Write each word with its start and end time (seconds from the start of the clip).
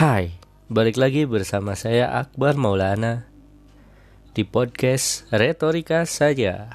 Hai, 0.00 0.32
balik 0.72 0.96
lagi 0.96 1.28
bersama 1.28 1.76
saya 1.76 2.08
Akbar 2.08 2.56
Maulana 2.56 3.28
di 4.32 4.48
podcast 4.48 5.28
Retorika 5.28 6.08
Saja. 6.08 6.72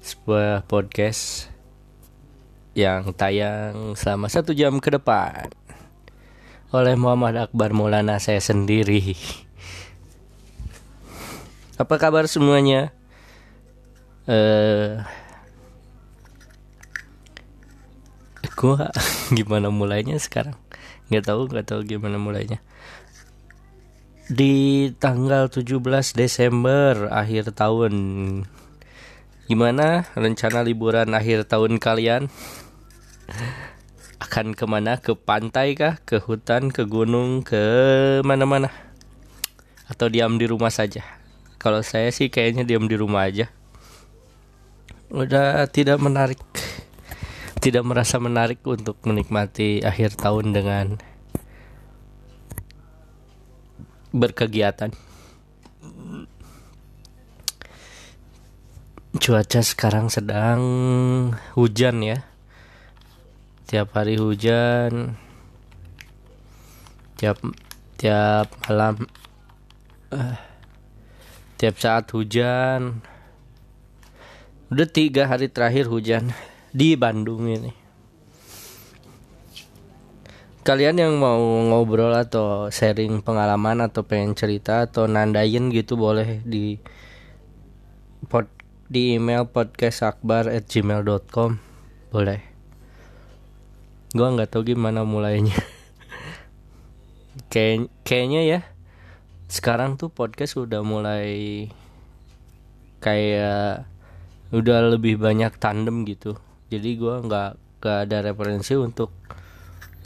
Sebuah 0.00 0.64
podcast 0.64 1.52
yang 2.72 3.12
tayang 3.12 3.92
selama 3.92 4.32
satu 4.32 4.56
jam 4.56 4.80
ke 4.80 4.88
depan 4.88 5.52
oleh 6.72 6.96
Muhammad 6.96 7.36
Akbar 7.36 7.76
Maulana 7.76 8.16
saya 8.16 8.40
sendiri. 8.40 9.12
Apa 11.76 12.00
kabar 12.00 12.24
semuanya? 12.24 12.88
Eh, 14.24 14.96
gua 18.56 18.88
gimana 19.36 19.68
mulainya 19.68 20.16
sekarang? 20.16 20.56
Nggak 21.10 21.24
tahu 21.26 21.50
nggak 21.50 21.66
tahu 21.66 21.80
gimana 21.82 22.16
mulainya. 22.16 22.62
Di 24.30 24.86
tanggal 25.02 25.50
17 25.50 25.82
Desember 26.14 27.10
akhir 27.10 27.50
tahun. 27.58 27.94
Gimana 29.50 30.06
rencana 30.14 30.62
liburan 30.62 31.10
akhir 31.10 31.50
tahun 31.50 31.82
kalian? 31.82 32.30
Akan 34.22 34.54
ke 34.54 34.62
mana? 34.70 35.02
Ke 35.02 35.18
pantai 35.18 35.74
kah? 35.74 35.98
Ke 36.06 36.22
hutan? 36.22 36.70
Ke 36.70 36.86
gunung? 36.86 37.42
Ke 37.42 37.58
mana-mana? 38.22 38.70
Atau 39.90 40.06
diam 40.06 40.38
di 40.38 40.46
rumah 40.46 40.70
saja? 40.70 41.02
Kalau 41.58 41.82
saya 41.82 42.14
sih 42.14 42.30
kayaknya 42.30 42.62
diam 42.62 42.86
di 42.86 42.94
rumah 42.94 43.26
aja. 43.26 43.50
Udah 45.10 45.66
tidak 45.66 45.98
menarik 45.98 46.38
tidak 47.60 47.84
merasa 47.84 48.16
menarik 48.16 48.64
untuk 48.64 48.96
menikmati 49.04 49.84
akhir 49.84 50.16
tahun 50.16 50.56
dengan 50.56 50.96
berkegiatan. 54.16 54.88
Cuaca 59.20 59.60
sekarang 59.60 60.08
sedang 60.08 60.60
hujan 61.52 62.00
ya. 62.00 62.24
Tiap 63.68 63.92
hari 63.92 64.16
hujan. 64.16 65.20
Tiap 67.20 67.36
tiap 68.00 68.48
malam 68.64 69.04
uh, 70.16 70.36
tiap 71.60 71.76
saat 71.76 72.08
hujan. 72.16 73.04
Udah 74.72 74.88
tiga 74.88 75.28
hari 75.28 75.52
terakhir 75.52 75.92
hujan 75.92 76.32
di 76.70 76.94
Bandung 76.94 77.50
ini. 77.50 77.74
Kalian 80.60 81.00
yang 81.02 81.16
mau 81.18 81.40
ngobrol 81.40 82.14
atau 82.14 82.70
sharing 82.70 83.26
pengalaman 83.26 83.80
atau 83.80 84.04
pengen 84.06 84.38
cerita 84.38 84.86
atau 84.86 85.08
nandain 85.08 85.72
gitu 85.72 85.96
boleh 85.98 86.44
di 86.46 86.78
pod, 88.28 88.46
di 88.86 89.16
email 89.16 89.48
podcastakbar@gmail.com 89.50 91.58
boleh. 92.12 92.40
Gua 94.14 94.28
nggak 94.36 94.52
tahu 94.52 94.76
gimana 94.76 95.02
mulainya. 95.02 95.56
Kay 97.52 97.88
kayaknya 98.04 98.42
ya 98.46 98.60
sekarang 99.50 99.98
tuh 99.98 100.14
podcast 100.14 100.54
udah 100.54 100.86
mulai 100.86 101.66
kayak 103.02 103.82
udah 104.54 104.94
lebih 104.94 105.18
banyak 105.18 105.50
tandem 105.58 106.06
gitu 106.06 106.38
jadi 106.70 106.90
gue 106.94 107.14
nggak 107.26 107.50
gak 107.80 107.98
ada 108.06 108.30
referensi 108.30 108.76
untuk 108.78 109.10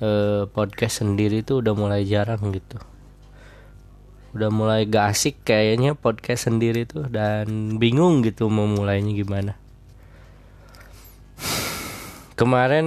uh, 0.01 0.47
podcast 0.49 1.05
sendiri 1.05 1.45
tuh 1.45 1.61
udah 1.61 1.75
mulai 1.77 2.07
jarang 2.09 2.41
gitu. 2.55 2.79
Udah 4.35 4.51
mulai 4.51 4.87
gak 4.87 5.15
asik 5.15 5.43
kayaknya 5.47 5.95
podcast 5.95 6.51
sendiri 6.51 6.87
tuh 6.87 7.07
dan 7.11 7.77
bingung 7.77 8.23
gitu 8.25 8.49
mau 8.49 8.67
mulainya 8.67 9.13
gimana. 9.15 9.53
Kemarin 12.35 12.87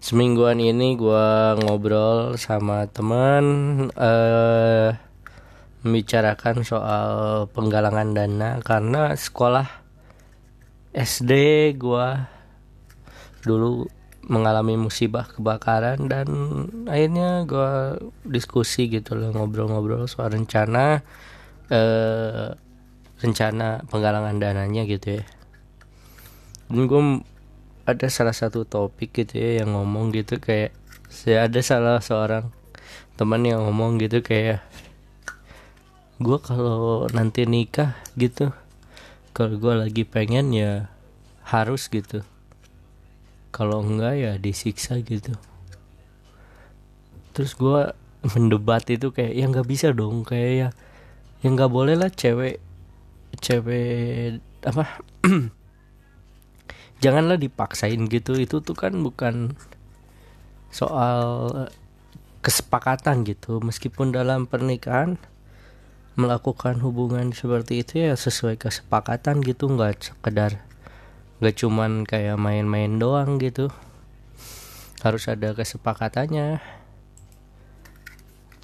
semingguan 0.00 0.62
ini 0.62 0.96
gue 0.96 1.28
ngobrol 1.66 2.38
sama 2.38 2.88
teman 2.88 3.44
uh, 3.92 4.94
membicarakan 5.84 6.64
soal 6.64 7.08
penggalangan 7.52 8.12
dana 8.16 8.60
karena 8.64 9.12
sekolah 9.12 9.85
SD 10.96 11.32
gua 11.76 12.32
dulu 13.44 13.84
mengalami 14.26 14.74
musibah 14.74 15.28
kebakaran 15.28 16.08
dan 16.08 16.26
akhirnya 16.88 17.44
gua 17.44 18.00
diskusi 18.24 18.88
gitu 18.88 19.14
loh 19.14 19.30
ngobrol-ngobrol 19.36 20.08
soal 20.08 20.32
rencana 20.32 21.04
eh, 21.68 22.56
rencana 23.20 23.84
penggalangan 23.88 24.36
dananya 24.36 24.82
gitu 24.84 25.20
ya. 25.20 25.24
Dan 26.66 26.90
gue 26.90 27.02
ada 27.86 28.06
salah 28.10 28.34
satu 28.34 28.66
topik 28.66 29.14
gitu 29.14 29.38
ya 29.38 29.62
yang 29.62 29.78
ngomong 29.78 30.10
gitu 30.10 30.42
kayak 30.42 30.74
saya 31.06 31.46
ada 31.46 31.62
salah 31.62 32.02
seorang 32.02 32.50
teman 33.14 33.46
yang 33.46 33.62
ngomong 33.62 34.02
gitu 34.02 34.20
kayak 34.20 34.60
gue 36.18 36.38
kalau 36.42 37.06
nanti 37.14 37.46
nikah 37.46 37.94
gitu 38.18 38.50
kalau 39.36 39.60
gue 39.60 39.74
lagi 39.76 40.08
pengen 40.08 40.48
ya 40.56 40.88
harus 41.44 41.92
gitu. 41.92 42.24
Kalau 43.52 43.84
enggak 43.84 44.16
ya 44.16 44.32
disiksa 44.40 44.96
gitu. 45.04 45.36
Terus 47.36 47.52
gue 47.52 47.92
mendebat 48.32 48.88
itu 48.88 49.12
kayak 49.12 49.36
ya 49.36 49.44
nggak 49.44 49.68
bisa 49.68 49.92
dong 49.92 50.24
kayak 50.24 50.52
ya 50.56 50.68
yang 51.44 51.52
nggak 51.52 51.68
boleh 51.68 52.00
lah 52.00 52.08
cewek 52.08 52.64
cewek 53.36 54.40
apa 54.64 55.04
janganlah 57.04 57.36
dipaksain 57.36 58.08
gitu. 58.08 58.40
Itu 58.40 58.64
tuh 58.64 58.72
kan 58.72 58.96
bukan 58.96 59.52
soal 60.72 61.20
kesepakatan 62.40 63.28
gitu. 63.28 63.60
Meskipun 63.60 64.16
dalam 64.16 64.48
pernikahan 64.48 65.20
melakukan 66.16 66.80
hubungan 66.80 67.30
seperti 67.36 67.84
itu 67.84 68.08
ya 68.08 68.16
sesuai 68.16 68.56
kesepakatan 68.56 69.44
gitu 69.44 69.68
nggak 69.68 70.00
sekedar 70.00 70.64
nggak 71.36 71.54
cuman 71.60 72.08
kayak 72.08 72.40
main-main 72.40 72.96
doang 72.96 73.36
gitu. 73.36 73.68
Harus 75.04 75.28
ada 75.28 75.52
kesepakatannya. 75.52 76.64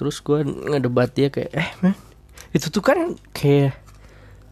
Terus 0.00 0.24
gue 0.24 0.40
ngedebat 0.42 1.12
dia 1.12 1.28
kayak 1.28 1.52
eh 1.52 1.70
man 1.84 1.94
itu 2.56 2.72
tuh 2.72 2.80
kan 2.80 3.16
kayak 3.36 3.76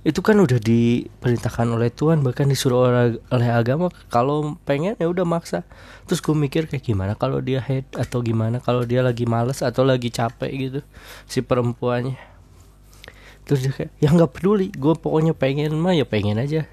itu 0.01 0.21
kan 0.25 0.37
udah 0.41 0.57
diperintahkan 0.57 1.69
oleh 1.69 1.93
Tuhan 1.93 2.25
bahkan 2.25 2.49
disuruh 2.49 2.89
oleh, 3.33 3.49
agama. 3.53 3.89
Kalau 4.13 4.57
pengen 4.69 4.97
ya 5.01 5.09
udah 5.09 5.25
maksa. 5.25 5.65
Terus 6.05 6.21
gue 6.21 6.37
mikir 6.37 6.69
kayak 6.69 6.85
gimana 6.85 7.13
kalau 7.17 7.41
dia 7.41 7.65
head 7.65 7.89
atau 7.97 8.21
gimana 8.21 8.61
kalau 8.61 8.85
dia 8.85 9.01
lagi 9.01 9.25
males 9.25 9.65
atau 9.65 9.81
lagi 9.81 10.13
capek 10.13 10.53
gitu 10.53 10.81
si 11.25 11.41
perempuannya 11.41 12.21
terus 13.47 13.61
dia 13.65 13.73
kayak 13.73 13.91
ya 13.99 14.09
nggak 14.11 14.33
peduli. 14.37 14.69
Gue 14.73 14.95
pokoknya 14.97 15.37
pengen 15.37 15.77
mah 15.79 15.95
ya 15.97 16.05
pengen 16.09 16.39
aja. 16.41 16.67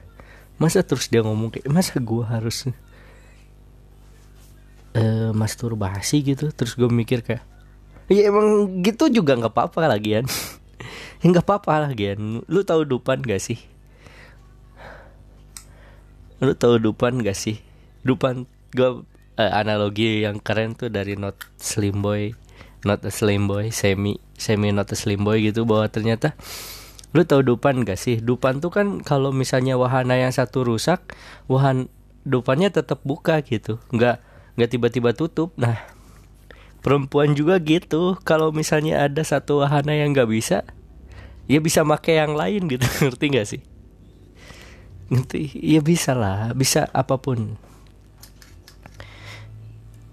Masa 0.57 0.81
terus 0.81 1.07
dia 1.11 1.21
ngomong 1.21 1.53
kayak 1.53 1.69
masa 1.69 2.01
gue 2.01 2.23
harus 2.25 2.67
uh, 4.97 5.31
masturbasi 5.31 6.23
gitu? 6.23 6.49
Terus 6.51 6.73
gue 6.73 6.89
mikir 6.89 7.21
kayak 7.21 7.43
ya 8.07 8.31
emang 8.31 8.79
gitu 8.81 9.11
juga 9.11 9.35
nggak 9.35 9.51
apa-apa 9.51 9.91
lagi 9.91 10.15
ya 11.19 11.25
nggak 11.27 11.43
apa-apa 11.43 11.91
lagi 11.91 12.15
lu 12.47 12.61
tahu 12.63 12.87
dupan 12.87 13.19
gak 13.21 13.41
sih? 13.43 13.59
Lu 16.37 16.53
tahu 16.53 16.77
dupan 16.77 17.25
gak 17.25 17.33
sih? 17.33 17.57
Dupan 18.05 18.45
gue 18.71 19.03
uh, 19.37 19.51
analogi 19.53 20.25
yang 20.25 20.41
keren 20.41 20.73
tuh 20.73 20.89
dari 20.89 21.17
not 21.17 21.37
slim 21.57 22.01
boy 22.01 22.33
not 22.87 23.03
a 23.03 23.11
slim 23.11 23.51
boy 23.51 23.67
semi 23.75 24.15
semi 24.39 24.71
not 24.71 24.87
a 24.87 24.95
slim 24.95 25.27
boy 25.27 25.43
gitu 25.43 25.67
bahwa 25.67 25.91
ternyata 25.91 26.39
lu 27.15 27.23
tahu 27.23 27.43
dupan 27.43 27.83
gak 27.83 27.99
sih? 27.99 28.19
Dupan 28.19 28.59
tuh 28.63 28.71
kan 28.71 29.03
kalau 29.03 29.35
misalnya 29.35 29.75
wahana 29.79 30.15
yang 30.15 30.31
satu 30.31 30.63
rusak 30.63 31.15
wahan 31.51 31.91
dupannya 32.27 32.71
tetap 32.71 33.03
buka 33.03 33.39
gitu. 33.43 33.79
Nggak 33.91 34.19
nggak 34.59 34.69
tiba-tiba 34.71 35.11
tutup. 35.15 35.55
Nah 35.55 35.79
perempuan 36.83 37.35
juga 37.35 37.59
gitu. 37.63 38.19
Kalau 38.27 38.51
misalnya 38.51 39.03
ada 39.07 39.23
satu 39.23 39.63
wahana 39.63 39.95
yang 39.95 40.11
nggak 40.11 40.29
bisa 40.31 40.67
ya 41.47 41.63
bisa 41.63 41.83
pakai 41.87 42.19
yang 42.23 42.35
lain 42.35 42.67
gitu. 42.67 42.83
Ngerti 43.07 43.25
nggak 43.31 43.47
sih? 43.47 43.61
Ngerti? 45.07 45.55
Ya 45.63 45.79
bisa 45.79 46.11
lah 46.11 46.51
bisa 46.51 46.91
apa 46.91 47.15
pun. 47.15 47.55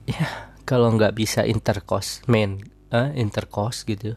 Ya 0.06 0.53
kalau 0.64 0.92
nggak 0.96 1.16
bisa 1.16 1.44
intercourse 1.44 2.24
main 2.26 2.60
uh, 2.92 3.12
intercourse 3.14 3.84
gitu 3.84 4.16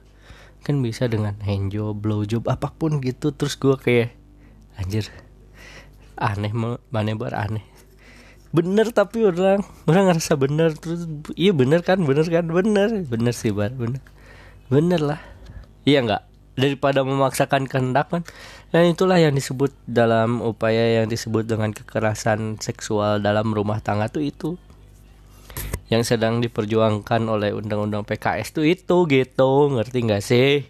kan 0.67 0.83
bisa 0.83 1.07
dengan 1.07 1.39
handjob 1.47 1.95
blowjob 2.03 2.43
apa 2.51 2.75
pun 2.75 2.99
gitu. 2.99 3.31
Terus 3.31 3.55
gue 3.55 3.75
kayak 3.79 4.11
anjir 4.75 5.07
aneh 6.19 6.51
mana 6.51 7.15
bar 7.15 7.31
aneh. 7.31 7.63
Bener 8.51 8.91
tapi 8.91 9.23
orang 9.23 9.63
orang 9.87 10.11
ngerasa 10.11 10.35
bener 10.35 10.75
terus 10.75 11.07
iya 11.39 11.55
bener 11.55 11.87
kan 11.87 12.03
bener 12.03 12.27
kan 12.27 12.51
bener. 12.51 13.07
Bener 13.07 13.31
sih 13.31 13.55
bar 13.55 13.71
bener. 13.71 14.03
Bener 14.67 14.99
lah. 14.99 15.23
Iya 15.87 16.03
nggak? 16.03 16.23
Daripada 16.59 17.05
memaksakan 17.07 17.69
kehendak 17.69 18.11
kan? 18.11 18.27
Dan 18.75 18.91
itulah 18.91 19.15
yang 19.15 19.31
disebut 19.31 19.71
dalam 19.87 20.43
upaya 20.43 20.99
yang 20.99 21.07
disebut 21.07 21.47
dengan 21.47 21.71
kekerasan 21.71 22.59
seksual 22.59 23.23
dalam 23.23 23.55
rumah 23.55 23.79
tangga 23.79 24.11
tuh 24.11 24.25
itu 24.25 24.59
yang 25.87 26.03
sedang 26.03 26.43
diperjuangkan 26.43 27.23
oleh 27.31 27.55
undang-undang 27.55 28.03
PKS 28.03 28.51
tuh 28.59 28.67
itu 28.67 29.07
gitu. 29.07 29.71
Ngerti 29.71 29.97
nggak 30.03 30.23
sih? 30.23 30.67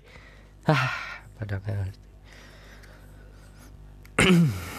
Ah 0.70 0.94
pada 1.38 1.58
ngerti. 1.62 2.02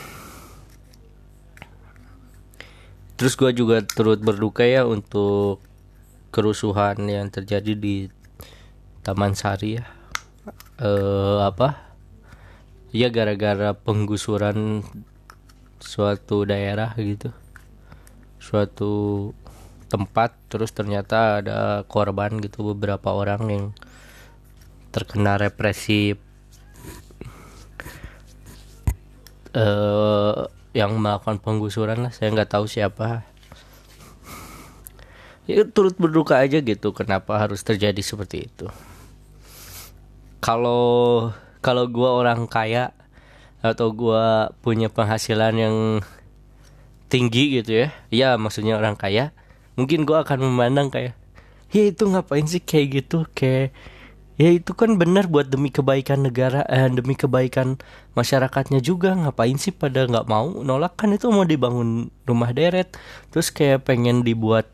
Terus 3.19 3.35
gue 3.35 3.51
juga 3.51 3.83
turut 3.83 4.23
berduka 4.23 4.63
ya 4.63 4.87
untuk 4.87 5.59
kerusuhan 6.31 7.03
yang 7.11 7.27
terjadi 7.35 7.75
di 7.75 8.07
Taman 9.03 9.35
Sari 9.35 9.83
ya. 9.83 9.91
Eh 10.79 11.39
apa? 11.43 11.99
Ya 12.95 13.11
gara-gara 13.11 13.75
penggusuran 13.75 14.87
suatu 15.83 16.47
daerah 16.47 16.95
gitu. 16.95 17.35
Suatu 18.39 19.35
tempat 19.89 20.37
terus 20.53 20.71
ternyata 20.77 21.41
ada 21.41 21.83
korban 21.89 22.37
gitu 22.45 22.77
beberapa 22.77 23.17
orang 23.17 23.43
yang 23.49 23.65
terkena 24.93 25.41
represi 25.41 26.17
uh, 29.57 30.49
yang 30.77 30.93
melakukan 31.01 31.41
penggusuran 31.41 32.05
lah. 32.05 32.13
Saya 32.13 32.33
nggak 32.33 32.53
tahu 32.53 32.69
siapa. 32.69 33.25
Ya 35.49 35.65
turut 35.65 35.97
berduka 35.97 36.37
aja 36.37 36.61
gitu 36.61 36.93
kenapa 36.93 37.41
harus 37.41 37.65
terjadi 37.65 38.01
seperti 38.05 38.53
itu. 38.53 38.69
Kalau 40.45 41.33
kalau 41.65 41.89
gue 41.89 42.05
orang 42.09 42.45
kaya 42.45 42.93
atau 43.65 43.91
gue 43.91 44.25
punya 44.61 44.93
penghasilan 44.93 45.55
yang 45.57 45.77
tinggi 47.09 47.59
gitu 47.59 47.85
ya. 47.85 47.89
Ya 48.13 48.29
maksudnya 48.37 48.77
orang 48.77 48.95
kaya 48.95 49.33
mungkin 49.79 50.03
gue 50.03 50.19
akan 50.19 50.43
memandang 50.43 50.91
kayak 50.91 51.15
ya 51.71 51.83
itu 51.87 52.03
ngapain 52.11 52.43
sih 52.51 52.59
kayak 52.59 52.87
gitu? 53.07 53.25
Kayak 53.31 53.71
ya 54.35 54.51
itu 54.51 54.75
kan 54.75 54.99
benar 54.99 55.31
buat 55.31 55.47
demi 55.47 55.71
kebaikan 55.71 56.27
negara 56.27 56.67
eh, 56.67 56.91
demi 56.91 57.15
kebaikan 57.15 57.79
masyarakatnya 58.19 58.83
juga. 58.83 59.15
Ngapain 59.15 59.55
sih 59.55 59.71
pada 59.71 60.11
nggak 60.11 60.27
mau 60.27 60.51
nolak? 60.67 60.99
Kan 60.99 61.15
itu 61.15 61.31
mau 61.31 61.47
dibangun 61.47 62.11
rumah 62.27 62.51
deret 62.51 62.99
terus 63.31 63.55
kayak 63.55 63.87
pengen 63.87 64.27
dibuat 64.27 64.67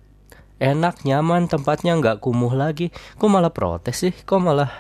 enak 0.57 1.05
nyaman 1.05 1.53
tempatnya 1.53 2.01
nggak 2.01 2.25
kumuh 2.25 2.57
lagi. 2.57 2.89
Kok 3.21 3.29
malah 3.29 3.53
protes 3.53 4.01
sih? 4.01 4.15
Kok 4.17 4.41
malah 4.41 4.73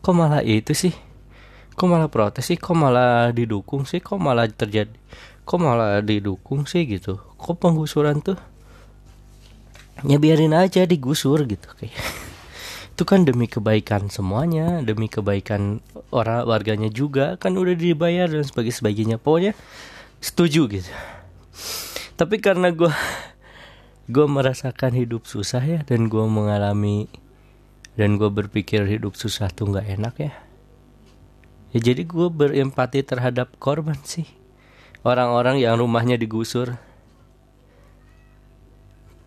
kok 0.00 0.16
malah 0.16 0.40
itu 0.40 0.72
sih? 0.72 0.96
Kok 1.76 1.86
malah 1.86 2.08
protes 2.08 2.48
sih? 2.48 2.56
Kok 2.56 2.74
malah 2.74 3.28
didukung 3.36 3.84
sih? 3.84 4.00
Kok 4.00 4.16
malah 4.16 4.48
terjadi 4.48 4.96
kok 5.48 5.64
malah 5.64 6.04
didukung 6.04 6.68
sih 6.68 6.84
gitu? 6.84 7.16
Kok 7.40 7.56
penggusuran 7.56 8.20
tuh 8.20 8.36
ya 10.06 10.18
biarin 10.20 10.54
aja 10.54 10.86
digusur 10.86 11.42
gitu 11.48 11.68
kayak. 11.78 11.94
Itu 12.94 13.06
kan 13.06 13.22
demi 13.22 13.46
kebaikan 13.46 14.10
semuanya 14.10 14.82
demi 14.82 15.06
kebaikan 15.06 15.78
orang 16.10 16.46
warganya 16.46 16.90
juga 16.90 17.38
kan 17.38 17.54
udah 17.54 17.74
dibayar 17.78 18.26
dan 18.26 18.42
sebagainya 18.42 18.76
sebagainya. 18.78 19.16
Pokoknya 19.18 19.52
setuju 20.18 20.66
gitu. 20.70 20.90
Tapi 22.18 22.42
karena 22.42 22.74
gue 22.74 22.90
gue 24.14 24.26
merasakan 24.26 24.98
hidup 24.98 25.26
susah 25.30 25.62
ya 25.62 25.80
dan 25.86 26.10
gue 26.10 26.24
mengalami 26.26 27.06
dan 27.94 28.18
gue 28.18 28.30
berpikir 28.30 28.86
hidup 28.86 29.18
susah 29.18 29.50
tuh 29.50 29.70
nggak 29.70 29.86
enak 29.98 30.14
ya. 30.18 30.32
Ya 31.74 31.92
jadi 31.92 32.02
gue 32.08 32.28
berempati 32.32 33.04
terhadap 33.04 33.54
korban 33.60 33.98
sih. 34.02 34.26
Orang-orang 35.06 35.62
yang 35.62 35.78
rumahnya 35.78 36.18
digusur 36.18 36.80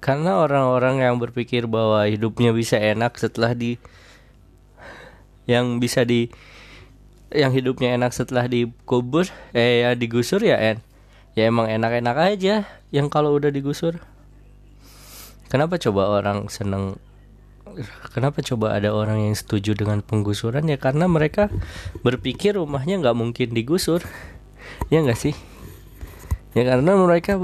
karena 0.01 0.41
orang-orang 0.41 1.05
yang 1.05 1.21
berpikir 1.21 1.69
bahwa 1.69 2.09
hidupnya 2.09 2.49
bisa 2.51 2.81
enak 2.81 3.13
setelah 3.21 3.53
di 3.53 3.77
yang 5.45 5.77
bisa 5.77 6.01
di 6.01 6.33
yang 7.31 7.53
hidupnya 7.53 7.95
enak 7.95 8.11
setelah 8.11 8.49
dikubur 8.49 9.29
eh 9.53 9.85
ya 9.85 9.89
digusur 9.93 10.41
ya 10.41 10.57
en. 10.57 10.81
Ya 11.37 11.47
emang 11.47 11.71
enak-enak 11.71 12.17
aja 12.17 12.67
yang 12.91 13.07
kalau 13.07 13.37
udah 13.37 13.53
digusur. 13.53 14.03
Kenapa 15.47 15.79
coba 15.79 16.11
orang 16.11 16.49
seneng 16.51 16.99
kenapa 18.11 18.43
coba 18.43 18.75
ada 18.75 18.91
orang 18.91 19.31
yang 19.31 19.35
setuju 19.37 19.77
dengan 19.77 20.03
penggusuran? 20.03 20.67
Ya 20.67 20.75
karena 20.75 21.07
mereka 21.07 21.47
berpikir 22.03 22.59
rumahnya 22.59 22.99
nggak 22.99 23.15
mungkin 23.15 23.53
digusur. 23.55 24.03
Ya 24.91 24.99
nggak 25.05 25.19
sih? 25.19 25.35
Ya 26.51 26.67
karena 26.67 26.99
mereka 26.99 27.39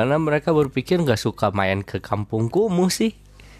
karena 0.00 0.16
mereka 0.16 0.56
berpikir 0.56 0.96
nggak 0.96 1.20
suka 1.20 1.52
main 1.52 1.84
ke 1.84 2.00
kampung 2.00 2.48
kumuh 2.48 2.88
sih. 2.88 3.12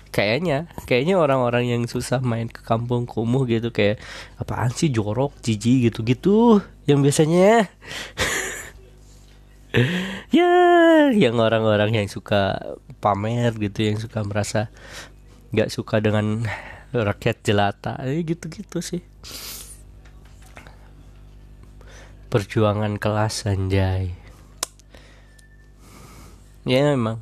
Kayaknya 0.09 0.73
kayaknya 0.89 1.21
orang-orang 1.21 1.69
yang 1.69 1.83
susah 1.85 2.25
main 2.25 2.49
ke 2.49 2.65
kampung 2.65 3.05
kumuh 3.05 3.45
gitu 3.45 3.69
kayak 3.69 4.01
apaan 4.41 4.73
sih 4.73 4.89
jorok 4.89 5.37
jijik 5.45 5.93
gitu-gitu. 5.93 6.65
Yang 6.89 6.99
biasanya 7.05 7.69
ya 10.41 10.53
yang 11.13 11.37
orang-orang 11.37 11.93
yang 11.93 12.09
suka 12.09 12.73
pamer 13.05 13.53
gitu 13.61 13.93
yang 13.93 14.01
suka 14.01 14.25
merasa 14.25 14.73
nggak 15.53 15.69
suka 15.69 16.01
dengan 16.01 16.49
rakyat 16.97 17.37
jelata 17.45 18.01
eh, 18.01 18.25
gitu-gitu 18.25 18.81
sih. 18.81 19.05
Perjuangan 22.33 22.97
kelas 22.97 23.45
anjay 23.45 24.20
ya 26.69 26.85
memang. 26.93 27.21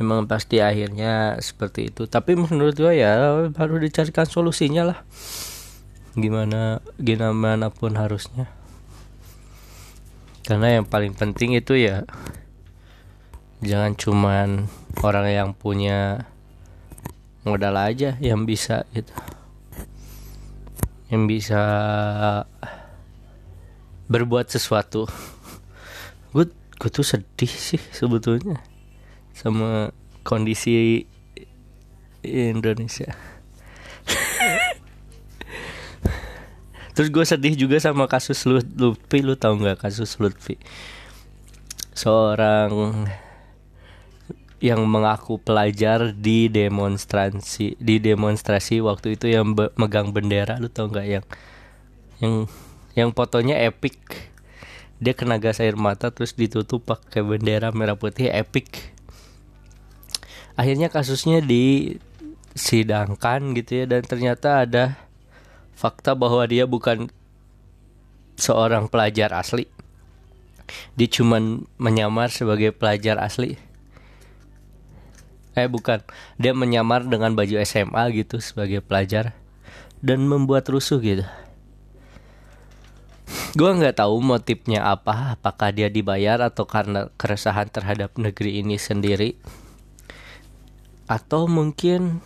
Memang 0.00 0.26
pasti 0.26 0.58
akhirnya 0.58 1.38
seperti 1.38 1.92
itu. 1.92 2.10
Tapi 2.10 2.34
menurut 2.34 2.74
gue 2.74 2.94
ya 2.96 3.46
baru 3.54 3.78
dicarikan 3.78 4.26
solusinya 4.26 4.82
lah. 4.82 4.98
Gimana 6.18 6.82
gimana 6.98 7.70
pun 7.70 7.94
harusnya. 7.94 8.50
Karena 10.42 10.80
yang 10.80 10.86
paling 10.88 11.14
penting 11.14 11.54
itu 11.54 11.78
ya 11.78 12.02
jangan 13.62 13.94
cuman 13.94 14.66
orang 15.06 15.30
yang 15.30 15.50
punya 15.54 16.26
modal 17.46 17.78
aja 17.78 18.18
yang 18.18 18.42
bisa 18.42 18.82
gitu. 18.90 19.14
Yang 21.14 21.22
bisa 21.30 21.62
berbuat 24.10 24.50
sesuatu. 24.50 25.06
Gue 26.34 26.50
gue 26.82 26.90
tuh 26.90 27.06
sedih 27.06 27.46
sih 27.46 27.78
sebetulnya 27.94 28.58
sama 29.30 29.94
kondisi 30.26 31.06
Indonesia. 32.26 33.14
Terus 36.98 37.08
gue 37.14 37.22
sedih 37.22 37.54
juga 37.54 37.78
sama 37.78 38.10
kasus 38.10 38.42
Lutfi. 38.50 39.22
Lu 39.22 39.38
tau 39.38 39.54
nggak 39.54 39.78
kasus 39.86 40.18
Lutfi? 40.18 40.58
Seorang 41.94 43.06
yang 44.58 44.82
mengaku 44.86 45.38
pelajar 45.38 46.10
di 46.10 46.50
demonstrasi 46.50 47.78
di 47.78 48.02
demonstrasi 48.02 48.82
waktu 48.82 49.14
itu 49.14 49.30
yang 49.30 49.54
be 49.54 49.70
megang 49.78 50.10
bendera. 50.10 50.58
Lu 50.58 50.66
tau 50.66 50.90
nggak 50.90 51.06
yang 51.06 51.24
yang 52.18 52.34
yang 52.98 53.10
fotonya 53.14 53.62
epic 53.70 54.31
dia 55.02 55.18
kena 55.18 55.42
gas 55.42 55.58
air 55.58 55.74
mata 55.74 56.14
terus 56.14 56.38
ditutup 56.38 56.86
pakai 56.86 57.26
bendera 57.26 57.74
merah 57.74 57.98
putih 57.98 58.30
epic. 58.30 58.94
Akhirnya 60.54 60.86
kasusnya 60.86 61.42
disidangkan 61.42 63.50
gitu 63.58 63.82
ya 63.82 63.90
dan 63.90 64.06
ternyata 64.06 64.62
ada 64.62 64.94
fakta 65.74 66.14
bahwa 66.14 66.46
dia 66.46 66.70
bukan 66.70 67.10
seorang 68.38 68.86
pelajar 68.86 69.34
asli. 69.34 69.66
Dia 70.94 71.10
cuman 71.10 71.66
menyamar 71.82 72.30
sebagai 72.30 72.70
pelajar 72.70 73.18
asli. 73.18 73.58
Eh 75.58 75.66
bukan. 75.66 75.98
Dia 76.38 76.54
menyamar 76.54 77.10
dengan 77.10 77.34
baju 77.34 77.58
SMA 77.66 78.06
gitu 78.14 78.38
sebagai 78.38 78.86
pelajar 78.86 79.34
dan 79.98 80.30
membuat 80.30 80.70
rusuh 80.70 81.02
gitu 81.02 81.26
gue 83.52 83.70
nggak 83.70 84.00
tahu 84.00 84.20
motifnya 84.24 84.84
apa 84.88 85.36
apakah 85.36 85.72
dia 85.72 85.92
dibayar 85.92 86.40
atau 86.40 86.64
karena 86.64 87.12
keresahan 87.20 87.68
terhadap 87.68 88.16
negeri 88.16 88.64
ini 88.64 88.80
sendiri. 88.80 89.36
Atau 91.04 91.50
mungkin 91.50 92.24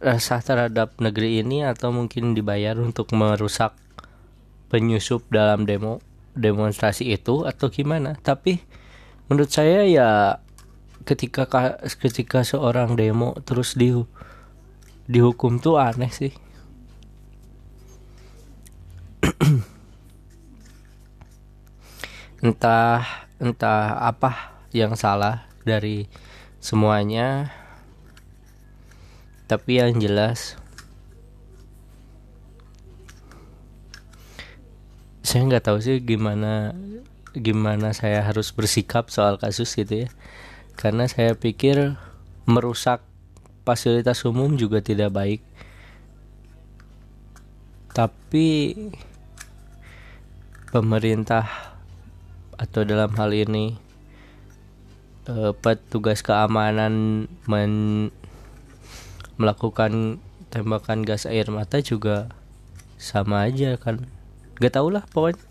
resah 0.00 0.40
terhadap 0.40 0.96
negeri 0.98 1.44
ini 1.44 1.62
atau 1.62 1.92
mungkin 1.92 2.32
dibayar 2.32 2.74
untuk 2.80 3.12
merusak 3.12 3.76
penyusup 4.72 5.28
dalam 5.28 5.68
demo 5.68 6.00
demonstrasi 6.34 7.12
itu 7.14 7.46
atau 7.46 7.70
gimana. 7.70 8.16
Tapi 8.18 8.58
menurut 9.30 9.52
saya 9.52 9.86
ya 9.86 10.10
ketika 11.04 11.46
ketika 12.02 12.42
seorang 12.42 12.98
demo 12.98 13.38
terus 13.46 13.78
di 13.78 13.94
dihukum 15.10 15.58
tuh 15.58 15.78
aneh 15.80 16.10
sih 16.12 16.34
entah 22.44 23.26
entah 23.40 23.96
apa 24.04 24.60
yang 24.70 24.94
salah 24.94 25.48
dari 25.64 26.06
semuanya 26.60 27.50
tapi 29.48 29.80
yang 29.80 29.96
jelas 29.98 30.60
saya 35.24 35.46
nggak 35.46 35.64
tahu 35.66 35.78
sih 35.82 35.98
gimana 36.02 36.74
gimana 37.36 37.94
saya 37.94 38.26
harus 38.26 38.50
bersikap 38.50 39.10
soal 39.14 39.38
kasus 39.38 39.70
gitu 39.78 40.06
ya. 40.06 40.08
Karena 40.74 41.06
saya 41.06 41.38
pikir 41.38 41.94
merusak 42.48 43.04
fasilitas 43.62 44.26
umum 44.26 44.58
juga 44.58 44.82
tidak 44.82 45.14
baik. 45.14 45.40
Tapi 47.94 48.74
pemerintah 50.70 51.50
atau 52.54 52.86
dalam 52.86 53.10
hal 53.18 53.34
ini 53.34 53.74
eh, 55.26 55.52
petugas 55.58 56.22
keamanan 56.22 57.26
men 57.50 57.72
melakukan 59.34 60.22
tembakan 60.52 61.02
gas 61.02 61.26
air 61.26 61.50
mata 61.50 61.82
juga 61.82 62.30
sama 63.00 63.48
aja 63.48 63.74
kan. 63.80 64.06
Gak 64.60 64.76
tau 64.76 64.92
lah 64.92 65.08
pokoknya. 65.08 65.40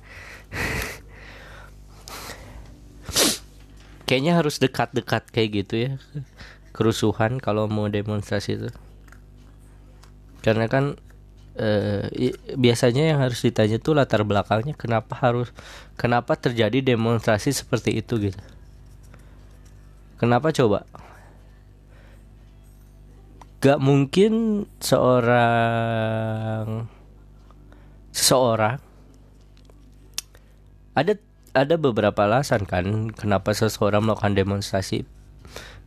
Kayaknya 4.08 4.38
harus 4.38 4.62
dekat-dekat 4.62 5.34
kayak 5.34 5.50
gitu 5.66 5.76
ya. 5.90 5.98
Kerusuhan 6.74 7.42
kalau 7.42 7.66
mau 7.66 7.90
demonstrasi 7.90 8.62
itu. 8.62 8.70
Karena 10.46 10.70
kan 10.70 11.02
eh, 11.60 12.32
biasanya 12.56 13.12
yang 13.12 13.20
harus 13.20 13.44
ditanya 13.44 13.84
tuh 13.84 13.92
latar 13.92 14.24
belakangnya 14.24 14.80
kenapa 14.80 15.20
harus 15.20 15.52
kenapa 16.00 16.40
terjadi 16.40 16.96
demonstrasi 16.96 17.52
seperti 17.52 18.00
itu 18.00 18.32
gitu. 18.32 18.40
Kenapa 20.20 20.56
coba? 20.56 20.88
Gak 23.60 23.80
mungkin 23.84 24.64
seorang 24.80 26.88
seseorang 28.16 28.80
ada 30.96 31.14
ada 31.56 31.76
beberapa 31.76 32.24
alasan 32.24 32.64
kan 32.64 33.12
kenapa 33.12 33.52
seseorang 33.52 34.08
melakukan 34.08 34.36
demonstrasi. 34.36 35.04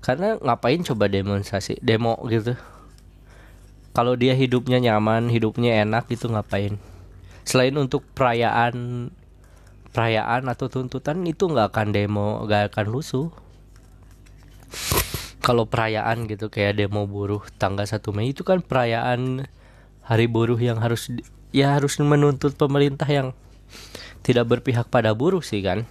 Karena 0.05 0.37
ngapain 0.37 0.85
coba 0.85 1.09
demonstrasi 1.09 1.81
demo 1.81 2.21
gitu 2.29 2.61
kalau 3.93 4.17
dia 4.17 4.33
hidupnya 4.33 4.81
nyaman 4.81 5.29
hidupnya 5.29 5.85
enak 5.85 6.09
itu 6.13 6.29
ngapain? 6.29 6.77
Selain 7.45 7.75
untuk 7.77 8.05
perayaan 8.17 9.09
perayaan 9.93 10.49
atau 10.49 10.73
tuntutan 10.73 11.21
itu 11.29 11.45
nggak 11.53 11.69
akan 11.69 11.89
demo 11.93 12.41
nggak 12.49 12.73
akan 12.73 12.87
lusuh 12.89 13.29
kalau 15.45 15.69
perayaan 15.69 16.25
gitu 16.31 16.49
kayak 16.49 16.81
demo 16.81 17.05
buruh 17.05 17.45
tanggal 17.61 17.85
1 17.85 18.01
Mei 18.17 18.33
itu 18.33 18.41
kan 18.41 18.65
perayaan 18.65 19.45
hari 20.01 20.27
buruh 20.31 20.57
yang 20.57 20.81
harus 20.81 21.13
ya 21.53 21.77
harus 21.77 22.01
menuntut 22.01 22.57
pemerintah 22.57 23.05
yang 23.11 23.37
tidak 24.25 24.49
berpihak 24.49 24.89
pada 24.89 25.13
buruh 25.13 25.45
sih 25.45 25.61
kan? 25.61 25.85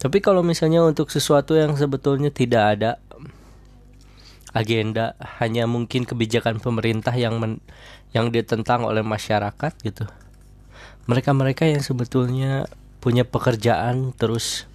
Tapi 0.00 0.24
kalau 0.24 0.40
misalnya 0.40 0.80
untuk 0.80 1.12
sesuatu 1.12 1.52
yang 1.52 1.76
sebetulnya 1.76 2.32
tidak 2.32 2.64
ada 2.74 2.90
agenda 4.50 5.14
hanya 5.38 5.66
mungkin 5.70 6.02
kebijakan 6.02 6.58
pemerintah 6.58 7.14
yang 7.14 7.38
men, 7.38 7.62
yang 8.10 8.34
ditentang 8.34 8.82
oleh 8.82 9.02
masyarakat 9.02 9.72
gitu. 9.82 10.06
Mereka-mereka 11.06 11.66
yang 11.66 11.82
sebetulnya 11.82 12.66
punya 13.00 13.24
pekerjaan 13.24 14.12
terus 14.14 14.68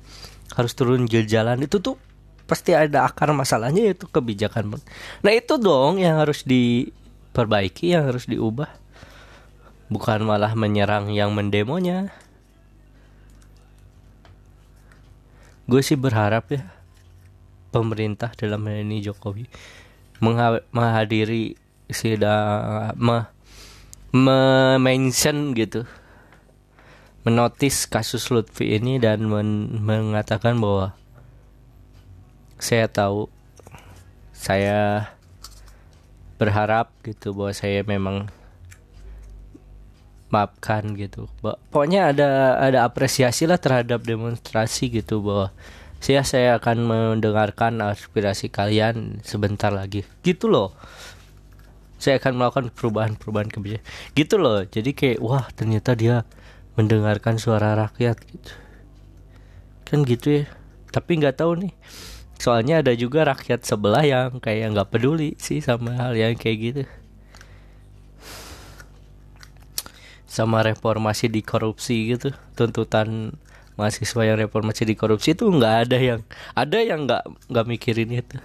harus 0.56 0.72
turun 0.74 1.06
jalan 1.06 1.62
itu 1.62 1.78
tuh 1.84 2.00
pasti 2.46 2.72
ada 2.78 3.06
akar 3.06 3.34
masalahnya 3.36 3.92
itu 3.92 4.08
kebijakan. 4.08 4.80
Nah 5.22 5.32
itu 5.34 5.58
dong 5.60 6.00
yang 6.00 6.22
harus 6.22 6.46
diperbaiki 6.48 7.96
yang 7.96 8.08
harus 8.08 8.26
diubah. 8.30 8.70
Bukan 9.86 10.26
malah 10.26 10.58
menyerang 10.58 11.14
yang 11.14 11.30
mendemonya. 11.36 12.10
Gue 15.66 15.82
sih 15.82 15.98
berharap 15.98 16.46
ya 16.54 16.75
pemerintah 17.76 18.32
dalam 18.40 18.64
hal 18.64 18.88
ini 18.88 19.04
Jokowi 19.04 19.52
menghadiri 20.72 21.60
sidang 21.92 22.96
me, 22.96 23.28
me 24.16 24.40
mention 24.80 25.52
gitu 25.52 25.84
menotis 27.28 27.84
kasus 27.90 28.32
Lutfi 28.32 28.80
ini 28.80 28.96
dan 29.02 29.28
men, 29.28 29.82
mengatakan 29.84 30.56
bahwa 30.62 30.96
saya 32.62 32.88
tahu 32.88 33.28
saya 34.32 35.12
berharap 36.38 36.94
gitu 37.02 37.34
bahwa 37.34 37.52
saya 37.52 37.82
memang 37.82 38.30
maafkan 40.30 40.94
gitu. 41.00 41.26
Pokoknya 41.42 42.14
ada 42.14 42.60
ada 42.62 42.80
apresiasi 42.86 43.50
lah 43.50 43.58
terhadap 43.58 44.06
demonstrasi 44.06 44.92
gitu 45.02 45.24
bahwa 45.26 45.50
saya 46.06 46.22
saya 46.22 46.62
akan 46.62 46.86
mendengarkan 46.86 47.82
aspirasi 47.82 48.54
kalian 48.54 49.26
sebentar 49.26 49.74
lagi. 49.74 50.06
Gitu 50.22 50.46
loh. 50.46 50.78
Saya 51.98 52.22
akan 52.22 52.38
melakukan 52.38 52.70
perubahan-perubahan 52.70 53.50
kebijakan. 53.50 53.90
Gitu 54.14 54.38
loh. 54.38 54.62
Jadi 54.70 54.94
kayak 54.94 55.18
wah 55.18 55.50
ternyata 55.58 55.98
dia 55.98 56.22
mendengarkan 56.78 57.42
suara 57.42 57.74
rakyat 57.74 58.22
gitu. 58.22 58.54
Kan 59.82 60.06
gitu 60.06 60.28
ya. 60.30 60.44
Tapi 60.94 61.26
nggak 61.26 61.42
tahu 61.42 61.66
nih. 61.66 61.74
Soalnya 62.38 62.86
ada 62.86 62.94
juga 62.94 63.26
rakyat 63.26 63.66
sebelah 63.66 64.06
yang 64.06 64.38
kayak 64.38 64.78
nggak 64.78 64.94
peduli 64.94 65.34
sih 65.42 65.58
sama 65.58 65.98
hal 65.98 66.14
yang 66.14 66.38
kayak 66.38 66.58
gitu. 66.62 66.84
Sama 70.30 70.62
reformasi 70.62 71.34
di 71.34 71.42
korupsi 71.42 72.14
gitu. 72.14 72.30
Tuntutan 72.54 73.42
mahasiswa 73.76 74.22
yang 74.24 74.40
reformasi 74.40 74.88
di 74.88 74.96
korupsi 74.96 75.36
itu 75.36 75.48
nggak 75.48 75.76
ada 75.88 75.98
yang 76.00 76.22
ada 76.56 76.78
yang 76.80 77.08
nggak 77.08 77.24
nggak 77.52 77.66
mikirin 77.68 78.12
itu. 78.12 78.38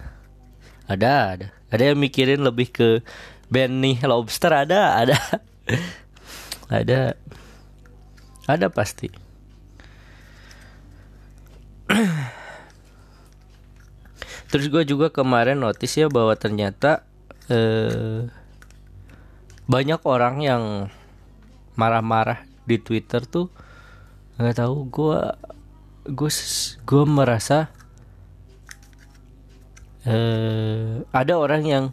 Ada 0.87 1.11
ada. 1.35 1.47
Ada 1.71 1.83
yang 1.91 1.99
mikirin 1.99 2.43
lebih 2.43 2.71
ke 2.71 2.99
Benny 3.47 3.99
Lobster 4.03 4.51
ada 4.51 4.99
ada. 4.99 5.17
Ada. 6.71 7.19
Ada 8.47 8.71
pasti. 8.71 9.11
Terus 14.51 14.65
gue 14.71 14.83
juga 14.87 15.11
kemarin 15.11 15.59
notice 15.59 15.99
ya 15.99 16.07
bahwa 16.07 16.31
ternyata 16.39 17.03
eh, 17.51 18.31
banyak 19.67 20.01
orang 20.07 20.35
yang 20.43 20.63
marah-marah 21.75 22.47
di 22.63 22.79
Twitter 22.79 23.23
tuh 23.27 23.51
nggak 24.41 24.57
tahu 24.57 24.89
gue 24.89 25.19
gue 26.09 26.31
gue 26.81 27.03
merasa 27.05 27.69
uh, 30.09 31.05
ada 31.13 31.33
orang 31.37 31.63
yang 31.65 31.85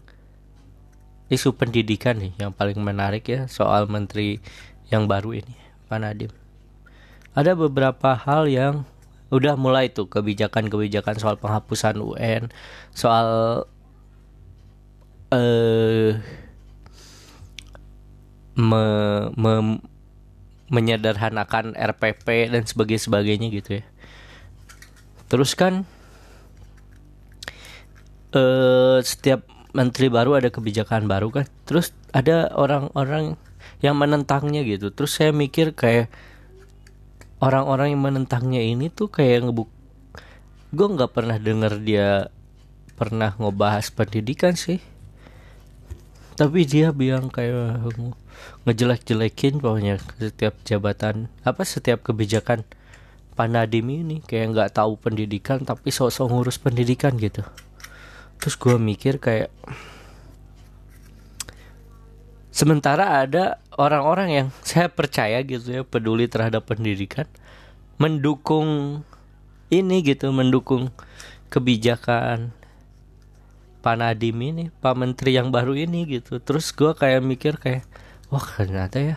isu 1.29 1.53
pendidikan 1.53 2.17
nih 2.17 2.33
yang 2.41 2.57
paling 2.57 2.81
menarik 2.81 3.29
ya 3.29 3.45
soal 3.53 3.85
menteri 3.85 4.41
yang 4.89 5.05
baru 5.05 5.37
ini 5.45 5.55
Pak 5.89 5.99
Nadiem. 6.01 6.33
Ada 7.37 7.53
beberapa 7.53 8.17
hal 8.17 8.49
yang 8.49 8.89
udah 9.29 9.61
mulai 9.61 9.93
tuh 9.93 10.09
kebijakan-kebijakan 10.09 11.21
soal 11.21 11.37
penghapusan 11.37 12.01
UN 12.01 12.49
soal 12.97 13.29
eh 15.29 16.17
me, 18.57 18.85
me, 19.37 19.53
menyederhanakan 20.69 21.77
RPP 21.77 22.53
dan 22.53 22.63
sebagainya 22.65 23.03
sebagainya 23.09 23.49
gitu 23.53 23.71
ya. 23.81 23.85
Terus 25.29 25.53
kan 25.57 25.89
eh, 28.37 28.99
setiap 29.05 29.45
menteri 29.77 30.09
baru 30.09 30.41
ada 30.41 30.49
kebijakan 30.53 31.09
baru 31.09 31.33
kan. 31.33 31.47
Terus 31.65 31.93
ada 32.13 32.53
orang-orang 32.53 33.37
yang 33.85 33.97
menentangnya 33.97 34.65
gitu. 34.65 34.93
Terus 34.93 35.17
saya 35.17 35.33
mikir 35.33 35.77
kayak 35.77 36.09
orang-orang 37.39 37.95
yang 37.95 38.03
menentangnya 38.03 38.63
ini 38.63 38.91
tuh 38.91 39.09
kayak 39.11 39.47
ngebuk 39.47 39.71
gue 40.69 40.85
nggak 40.85 41.13
pernah 41.17 41.41
denger 41.41 41.81
dia 41.81 42.29
pernah 42.99 43.33
ngebahas 43.39 43.89
pendidikan 43.95 44.53
sih 44.53 44.83
tapi 46.39 46.63
dia 46.71 46.95
bilang 46.95 47.35
kayak 47.35 47.83
ngejelek-jelekin 48.63 49.59
pokoknya 49.59 49.99
setiap 50.23 50.55
jabatan 50.63 51.27
apa 51.43 51.67
setiap 51.67 52.07
kebijakan 52.07 52.63
Panadim 53.39 53.87
ini. 53.91 54.19
Kayak 54.27 54.47
nggak 54.51 54.71
tahu 54.83 54.99
pendidikan 54.99 55.63
tapi 55.63 55.95
sosok 55.95 56.27
ngurus 56.27 56.59
pendidikan 56.59 57.15
gitu. 57.19 57.47
Terus 58.43 58.55
gue 58.59 58.75
mikir 58.75 59.23
kayak 59.23 59.55
sementara 62.51 63.23
ada 63.23 63.63
orang-orang 63.79 64.29
yang 64.31 64.47
saya 64.67 64.91
percaya 64.91 65.39
gitu 65.47 65.71
ya 65.71 65.83
peduli 65.87 66.27
terhadap 66.27 66.67
pendidikan 66.67 67.31
mendukung 68.03 69.03
ini 69.71 70.03
gitu 70.03 70.35
mendukung 70.35 70.91
kebijakan 71.47 72.51
Pak 73.79 73.95
Nadim 73.99 74.39
ini 74.43 74.65
Pak 74.71 74.95
Menteri 74.99 75.39
yang 75.39 75.55
baru 75.55 75.75
ini 75.79 76.05
gitu. 76.09 76.43
Terus 76.43 76.75
gue 76.75 76.93
kayak 76.93 77.23
mikir 77.23 77.57
kayak 77.57 77.87
wah 78.29 78.45
ternyata 78.45 78.99
ya 78.99 79.17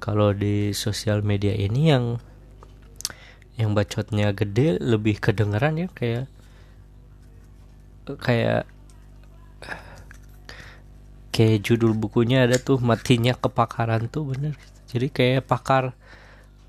kalau 0.00 0.32
di 0.32 0.72
sosial 0.72 1.20
media 1.20 1.52
ini 1.52 1.92
yang 1.92 2.04
yang 3.60 3.76
bacotnya 3.76 4.32
gede 4.32 4.80
lebih 4.80 5.20
kedengeran 5.20 5.84
ya 5.84 5.88
kayak 5.92 6.24
kayak 8.08 8.64
kayak 11.30 11.62
judul 11.62 11.92
bukunya 11.94 12.48
ada 12.48 12.56
tuh 12.56 12.80
matinya 12.80 13.36
kepakaran 13.36 14.08
tuh 14.08 14.34
bener. 14.34 14.56
Jadi 14.90 15.12
kayak 15.12 15.46
pakar 15.46 15.94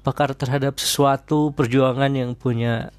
pakar 0.05 0.33
terhadap 0.33 0.77
sesuatu 0.77 1.53
perjuangan 1.53 2.11
yang 2.13 2.33
punya 2.33 2.93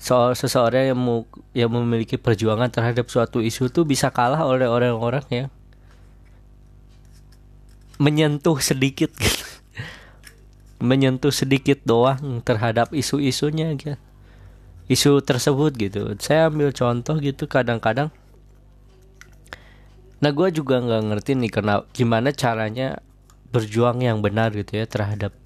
soal 0.00 0.32
seseorang 0.32 0.96
yang 0.96 0.98
mau 0.98 1.28
yang 1.52 1.68
memiliki 1.68 2.16
perjuangan 2.16 2.72
terhadap 2.72 3.12
suatu 3.12 3.44
isu 3.44 3.68
tuh 3.68 3.84
bisa 3.84 4.08
kalah 4.08 4.40
oleh 4.48 4.64
orang-orang 4.64 5.22
yang 5.28 5.48
menyentuh 8.00 8.56
sedikit 8.64 9.12
gitu 9.20 9.44
menyentuh 10.80 11.28
sedikit 11.28 11.84
doang 11.84 12.40
terhadap 12.40 12.96
isu-isunya 12.96 13.76
gitu. 13.76 14.00
Isu 14.88 15.20
tersebut 15.22 15.76
gitu. 15.76 16.16
Saya 16.16 16.48
ambil 16.48 16.72
contoh 16.72 17.20
gitu 17.20 17.44
kadang-kadang. 17.44 18.08
Nah 20.24 20.30
gue 20.32 20.48
juga 20.50 20.80
nggak 20.80 21.02
ngerti 21.12 21.36
nih 21.36 21.52
karena 21.52 21.84
gimana 21.92 22.32
caranya 22.32 23.04
berjuang 23.52 24.00
yang 24.00 24.24
benar 24.24 24.56
gitu 24.56 24.80
ya 24.80 24.88
terhadap 24.88 25.36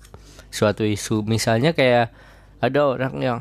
suatu 0.55 0.87
isu. 0.87 1.27
Misalnya 1.27 1.75
kayak 1.75 2.15
ada 2.63 2.81
orang 2.87 3.15
yang 3.19 3.39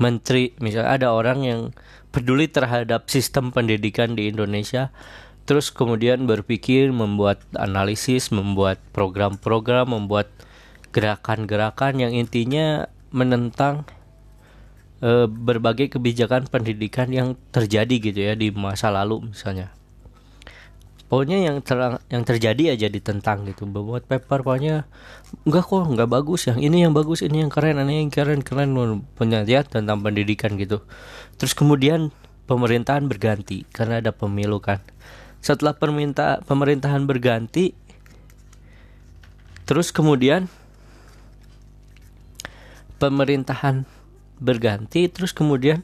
menteri, 0.00 0.56
misalnya 0.58 0.96
ada 0.96 1.08
orang 1.12 1.44
yang 1.44 1.60
peduli 2.10 2.50
terhadap 2.50 3.06
sistem 3.06 3.54
pendidikan 3.54 4.18
di 4.18 4.32
Indonesia 4.32 4.90
terus 5.50 5.74
kemudian 5.74 6.30
berpikir 6.30 6.94
membuat 6.94 7.42
analisis 7.58 8.30
membuat 8.30 8.78
program-program 8.94 9.90
membuat 9.90 10.30
gerakan-gerakan 10.94 11.98
yang 11.98 12.12
intinya 12.14 12.86
menentang 13.10 13.82
e, 15.02 15.26
berbagai 15.26 15.90
kebijakan 15.98 16.46
pendidikan 16.46 17.10
yang 17.10 17.34
terjadi 17.50 17.94
gitu 17.98 18.20
ya 18.30 18.34
di 18.38 18.54
masa 18.54 18.94
lalu 18.94 19.34
misalnya 19.34 19.74
pokoknya 21.10 21.50
yang 21.50 21.58
terang 21.58 21.98
yang 22.06 22.22
terjadi 22.22 22.78
aja 22.78 22.86
ditentang 22.86 23.42
gitu. 23.50 23.66
Membuat 23.66 24.06
paper 24.06 24.46
pokoknya 24.46 24.86
enggak 25.42 25.66
kok 25.66 25.84
enggak 25.90 26.06
bagus. 26.06 26.46
Yang 26.46 26.58
ini 26.70 26.76
yang 26.86 26.94
bagus 26.94 27.26
ini 27.26 27.42
yang 27.42 27.50
keren 27.50 27.82
ini 27.82 28.06
yang 28.06 28.14
keren 28.14 28.46
keren. 28.46 28.70
Penyajian 29.18 29.66
tentang 29.66 29.98
pendidikan 30.00 30.54
gitu. 30.54 30.86
Terus 31.34 31.52
kemudian 31.58 32.14
pemerintahan 32.46 33.10
berganti 33.10 33.66
karena 33.74 33.98
ada 33.98 34.14
pemilu 34.14 34.62
kan. 34.62 34.78
Setelah 35.42 35.74
perminta 35.74 36.38
pemerintahan 36.46 37.02
berganti 37.04 37.74
terus 39.66 39.90
kemudian 39.90 40.46
pemerintahan 43.02 43.86
berganti 44.38 45.06
terus 45.10 45.30
kemudian 45.30 45.82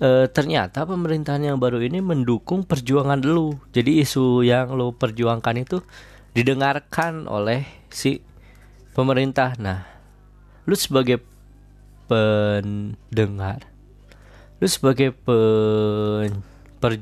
e, 0.00 0.26
ternyata 0.32 0.88
pemerintahan 0.88 1.52
yang 1.52 1.60
baru 1.60 1.78
ini 1.84 2.00
mendukung 2.00 2.64
perjuangan 2.64 3.20
lu. 3.20 3.60
Jadi 3.70 4.00
isu 4.00 4.42
yang 4.42 4.72
lu 4.74 4.96
perjuangkan 4.96 5.60
itu 5.60 5.84
didengarkan 6.32 7.28
oleh 7.28 7.68
si 7.92 8.24
pemerintah. 8.96 9.54
Nah 9.60 9.86
lu 10.64 10.74
sebagai 10.74 11.22
pendengar 12.10 13.70
lu 14.60 14.68
sebagai 14.68 15.16
pen, 15.16 16.44
per, 16.82 17.00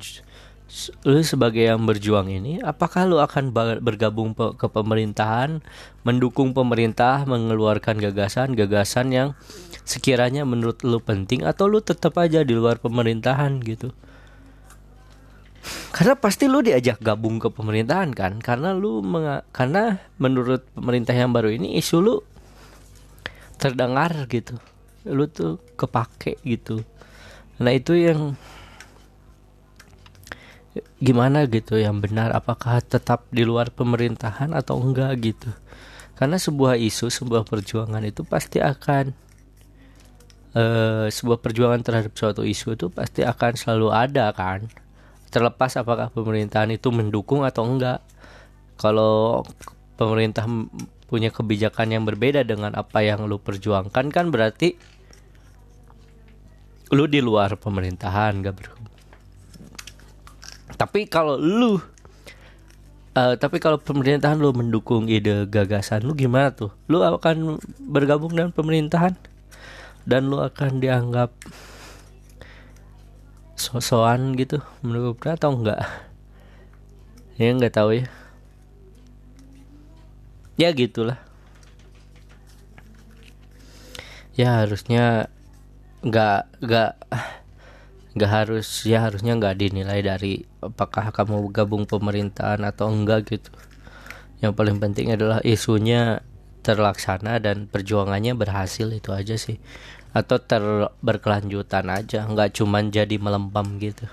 lu 1.02 1.20
sebagai 1.26 1.64
yang 1.64 1.82
berjuang 1.88 2.30
ini 2.30 2.62
apakah 2.62 3.02
lu 3.08 3.18
akan 3.18 3.50
bergabung 3.82 4.36
ke 4.36 4.66
pemerintahan 4.70 5.58
mendukung 6.06 6.54
pemerintah 6.54 7.26
mengeluarkan 7.26 7.98
gagasan-gagasan 7.98 9.10
yang 9.10 9.28
sekiranya 9.88 10.44
menurut 10.44 10.84
lu 10.84 11.00
penting 11.00 11.48
atau 11.48 11.64
lu 11.64 11.80
tetap 11.80 12.20
aja 12.20 12.44
di 12.44 12.52
luar 12.52 12.76
pemerintahan 12.76 13.56
gitu? 13.64 13.96
Karena 15.96 16.14
pasti 16.14 16.44
lu 16.44 16.60
diajak 16.60 17.00
gabung 17.00 17.40
ke 17.40 17.48
pemerintahan 17.48 18.12
kan? 18.12 18.36
Karena 18.44 18.76
lu 18.76 19.00
karena 19.50 19.96
menurut 20.20 20.60
pemerintah 20.76 21.16
yang 21.16 21.32
baru 21.32 21.56
ini 21.56 21.80
isu 21.80 21.96
lu 22.04 22.16
terdengar 23.56 24.28
gitu. 24.28 24.60
Lu 25.08 25.24
tuh 25.24 25.56
kepake 25.80 26.36
gitu. 26.44 26.84
Nah 27.58 27.72
itu 27.72 27.96
yang 27.96 28.36
gimana 31.00 31.48
gitu? 31.48 31.80
Yang 31.80 32.12
benar 32.12 32.36
apakah 32.36 32.84
tetap 32.84 33.24
di 33.32 33.48
luar 33.48 33.72
pemerintahan 33.72 34.52
atau 34.52 34.76
enggak 34.78 35.16
gitu? 35.24 35.50
Karena 36.14 36.36
sebuah 36.36 36.76
isu 36.76 37.08
sebuah 37.08 37.48
perjuangan 37.48 38.04
itu 38.04 38.22
pasti 38.22 38.60
akan 38.60 39.16
uh, 40.54 41.06
sebuah 41.08 41.42
perjuangan 41.42 41.80
terhadap 41.82 42.12
suatu 42.14 42.44
isu 42.44 42.76
itu 42.78 42.86
pasti 42.88 43.24
akan 43.24 43.52
selalu 43.56 43.88
ada 43.90 44.30
kan? 44.36 44.68
Terlepas 45.28 45.76
apakah 45.76 46.08
pemerintahan 46.12 46.72
itu 46.72 46.88
mendukung 46.88 47.44
atau 47.44 47.68
enggak. 47.68 48.00
Kalau 48.78 49.44
pemerintah 49.98 50.46
punya 51.10 51.32
kebijakan 51.32 51.92
yang 51.92 52.04
berbeda 52.04 52.44
dengan 52.44 52.76
apa 52.76 53.02
yang 53.02 53.24
lu 53.26 53.40
perjuangkan 53.40 54.12
kan 54.12 54.28
berarti 54.28 54.76
lu 56.92 57.04
di 57.08 57.20
luar 57.20 57.56
pemerintahan 57.56 58.44
gak 58.44 58.54
ber 58.54 58.68
tapi 60.78 61.10
kalau 61.10 61.34
lu 61.34 61.82
uh, 63.18 63.34
tapi 63.34 63.58
kalau 63.58 63.82
pemerintahan 63.82 64.38
lu 64.38 64.54
mendukung 64.54 65.10
ide 65.10 65.50
gagasan 65.50 66.06
lu 66.06 66.14
gimana 66.14 66.54
tuh? 66.54 66.70
Lu 66.86 67.02
akan 67.02 67.58
bergabung 67.82 68.30
dengan 68.30 68.54
pemerintahan 68.54 69.18
dan 70.08 70.32
lu 70.32 70.40
akan 70.40 70.80
dianggap 70.80 71.36
sosokan 73.60 74.32
gitu 74.40 74.64
menurut 74.80 75.20
atau 75.20 75.52
enggak 75.52 76.08
ya 77.38 77.54
nggak 77.54 77.74
tahu 77.74 78.02
ya. 78.02 78.06
Ya 80.58 80.74
gitulah. 80.74 81.22
Ya 84.34 84.66
harusnya 84.66 85.30
nggak 86.02 86.62
nggak 86.66 86.92
nggak 88.18 88.30
harus 88.30 88.66
ya 88.82 89.06
harusnya 89.06 89.38
nggak 89.38 89.54
dinilai 89.54 90.02
dari 90.02 90.42
apakah 90.58 91.14
kamu 91.14 91.54
gabung 91.54 91.86
pemerintahan 91.86 92.58
atau 92.66 92.90
enggak 92.90 93.30
gitu. 93.30 93.54
Yang 94.42 94.52
paling 94.58 94.82
penting 94.82 95.14
adalah 95.14 95.38
isunya 95.46 96.26
terlaksana 96.66 97.38
dan 97.38 97.70
perjuangannya 97.70 98.34
berhasil 98.34 98.90
itu 98.90 99.14
aja 99.14 99.38
sih 99.38 99.62
atau 100.18 100.42
ter 100.42 100.62
berkelanjutan 100.98 101.86
aja 101.94 102.26
nggak 102.26 102.58
cuman 102.58 102.90
jadi 102.90 103.14
melempam 103.22 103.78
gitu. 103.78 104.10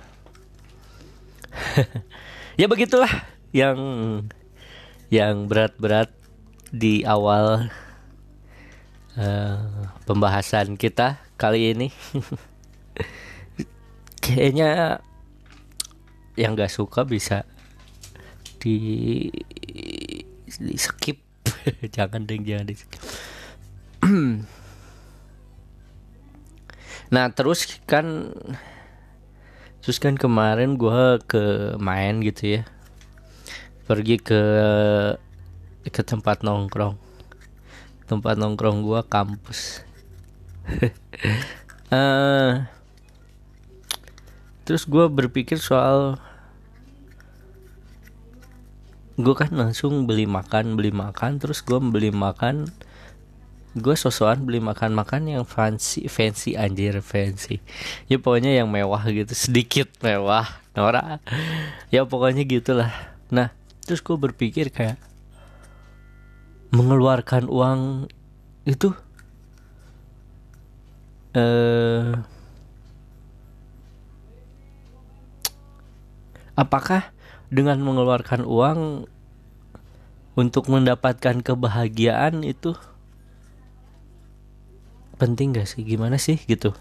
Ya 2.56 2.72
begitulah 2.72 3.12
yang 3.52 3.76
yang 5.12 5.52
berat-berat 5.52 6.08
di 6.72 7.04
awal 7.04 7.68
uh, 9.20 9.92
pembahasan 10.08 10.80
kita 10.80 11.20
kali 11.36 11.76
ini. 11.76 11.92
Kayaknya 14.24 15.04
yang 16.40 16.56
nggak 16.56 16.72
suka 16.72 17.04
bisa 17.04 17.44
di, 18.64 19.28
di 20.48 20.76
skip. 20.80 21.20
Jangan 21.96 22.24
deh 22.24 22.40
jangan 22.40 22.72
di 22.72 22.76
skip 22.78 23.02
nah 27.16 27.32
terus 27.32 27.80
kan 27.88 28.36
terus 29.80 30.04
kan 30.04 30.20
kemarin 30.20 30.76
gue 30.76 31.24
ke 31.24 31.80
main 31.80 32.20
gitu 32.20 32.60
ya. 32.60 32.62
Pergi 33.88 34.20
ke 34.20 34.42
ke 35.88 36.02
tempat 36.04 36.44
nongkrong. 36.44 37.00
Tempat 38.12 38.36
nongkrong 38.36 38.84
gue 38.84 39.00
kampus. 39.08 39.88
Uh, 41.88 42.68
terus 44.68 44.84
gue 44.90 45.06
berpikir 45.08 45.62
soal 45.62 46.18
gue 49.16 49.36
kan 49.38 49.54
langsung 49.56 50.10
beli 50.10 50.28
makan 50.28 50.76
beli 50.76 50.92
makan 50.92 51.40
terus 51.40 51.64
gue 51.64 51.80
beli 51.80 52.12
makan 52.12 52.68
gue 53.76 53.96
sosokan 54.00 54.48
beli 54.48 54.64
makan 54.64 54.96
makan 54.96 55.28
yang 55.28 55.44
fancy 55.44 56.08
fancy 56.08 56.56
anjir 56.56 57.04
fancy. 57.04 57.60
Ya 58.08 58.16
pokoknya 58.16 58.56
yang 58.56 58.72
mewah 58.72 59.04
gitu 59.12 59.36
sedikit 59.36 59.92
mewah. 60.00 60.48
Nora 60.76 61.20
ya 61.92 62.08
pokoknya 62.08 62.48
gitulah. 62.48 62.92
Nah 63.28 63.52
terus 63.84 64.00
gue 64.00 64.16
berpikir 64.16 64.72
kayak 64.72 64.96
mengeluarkan 66.72 67.52
uang 67.52 68.10
itu 68.64 68.96
eh 71.36 72.16
apakah 76.56 77.12
dengan 77.52 77.84
mengeluarkan 77.84 78.48
uang 78.48 79.06
untuk 80.36 80.68
mendapatkan 80.72 81.44
kebahagiaan 81.44 82.44
itu 82.44 82.76
penting 85.16 85.56
gak 85.56 85.68
sih? 85.68 85.82
Gimana 85.82 86.20
sih 86.20 86.38
gitu? 86.46 86.76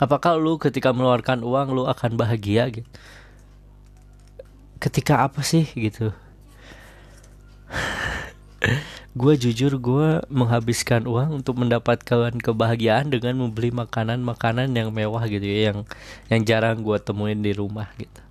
Apakah 0.00 0.40
lu 0.40 0.56
ketika 0.56 0.96
mengeluarkan 0.96 1.44
uang 1.44 1.76
lu 1.76 1.84
akan 1.84 2.16
bahagia 2.16 2.72
gitu? 2.72 2.88
Ketika 4.80 5.28
apa 5.28 5.44
sih 5.44 5.68
gitu? 5.76 6.10
Gue 9.20 9.34
jujur 9.34 9.74
gue 9.82 10.22
menghabiskan 10.30 11.02
uang 11.02 11.42
untuk 11.42 11.58
mendapatkan 11.58 12.30
kebahagiaan 12.30 13.10
dengan 13.10 13.42
membeli 13.42 13.74
makanan-makanan 13.74 14.70
yang 14.70 14.94
mewah 14.94 15.26
gitu 15.26 15.42
ya 15.42 15.74
yang 15.74 15.78
yang 16.30 16.46
jarang 16.46 16.78
gue 16.86 16.94
temuin 17.02 17.42
di 17.42 17.50
rumah 17.50 17.90
gitu. 17.98 18.22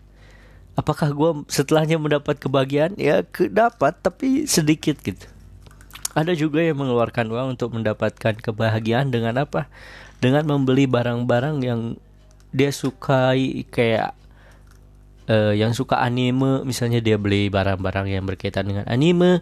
Apakah 0.79 1.11
gue 1.11 1.43
setelahnya 1.51 1.99
mendapat 1.99 2.39
kebahagiaan? 2.39 2.95
Ya 2.95 3.27
dapat 3.51 3.99
tapi 3.99 4.47
sedikit 4.47 5.03
gitu 5.03 5.27
ada 6.19 6.35
juga 6.35 6.59
yang 6.59 6.83
mengeluarkan 6.83 7.31
uang 7.31 7.47
untuk 7.55 7.71
mendapatkan 7.71 8.35
kebahagiaan 8.43 9.07
dengan 9.07 9.39
apa? 9.39 9.71
Dengan 10.19 10.43
membeli 10.43 10.83
barang-barang 10.83 11.63
yang 11.63 11.95
dia 12.51 12.75
sukai 12.75 13.63
kayak 13.71 14.11
uh, 15.31 15.55
yang 15.55 15.71
suka 15.71 16.03
anime. 16.03 16.67
Misalnya 16.67 16.99
dia 16.99 17.15
beli 17.15 17.47
barang-barang 17.47 18.11
yang 18.11 18.27
berkaitan 18.27 18.67
dengan 18.67 18.83
anime. 18.91 19.39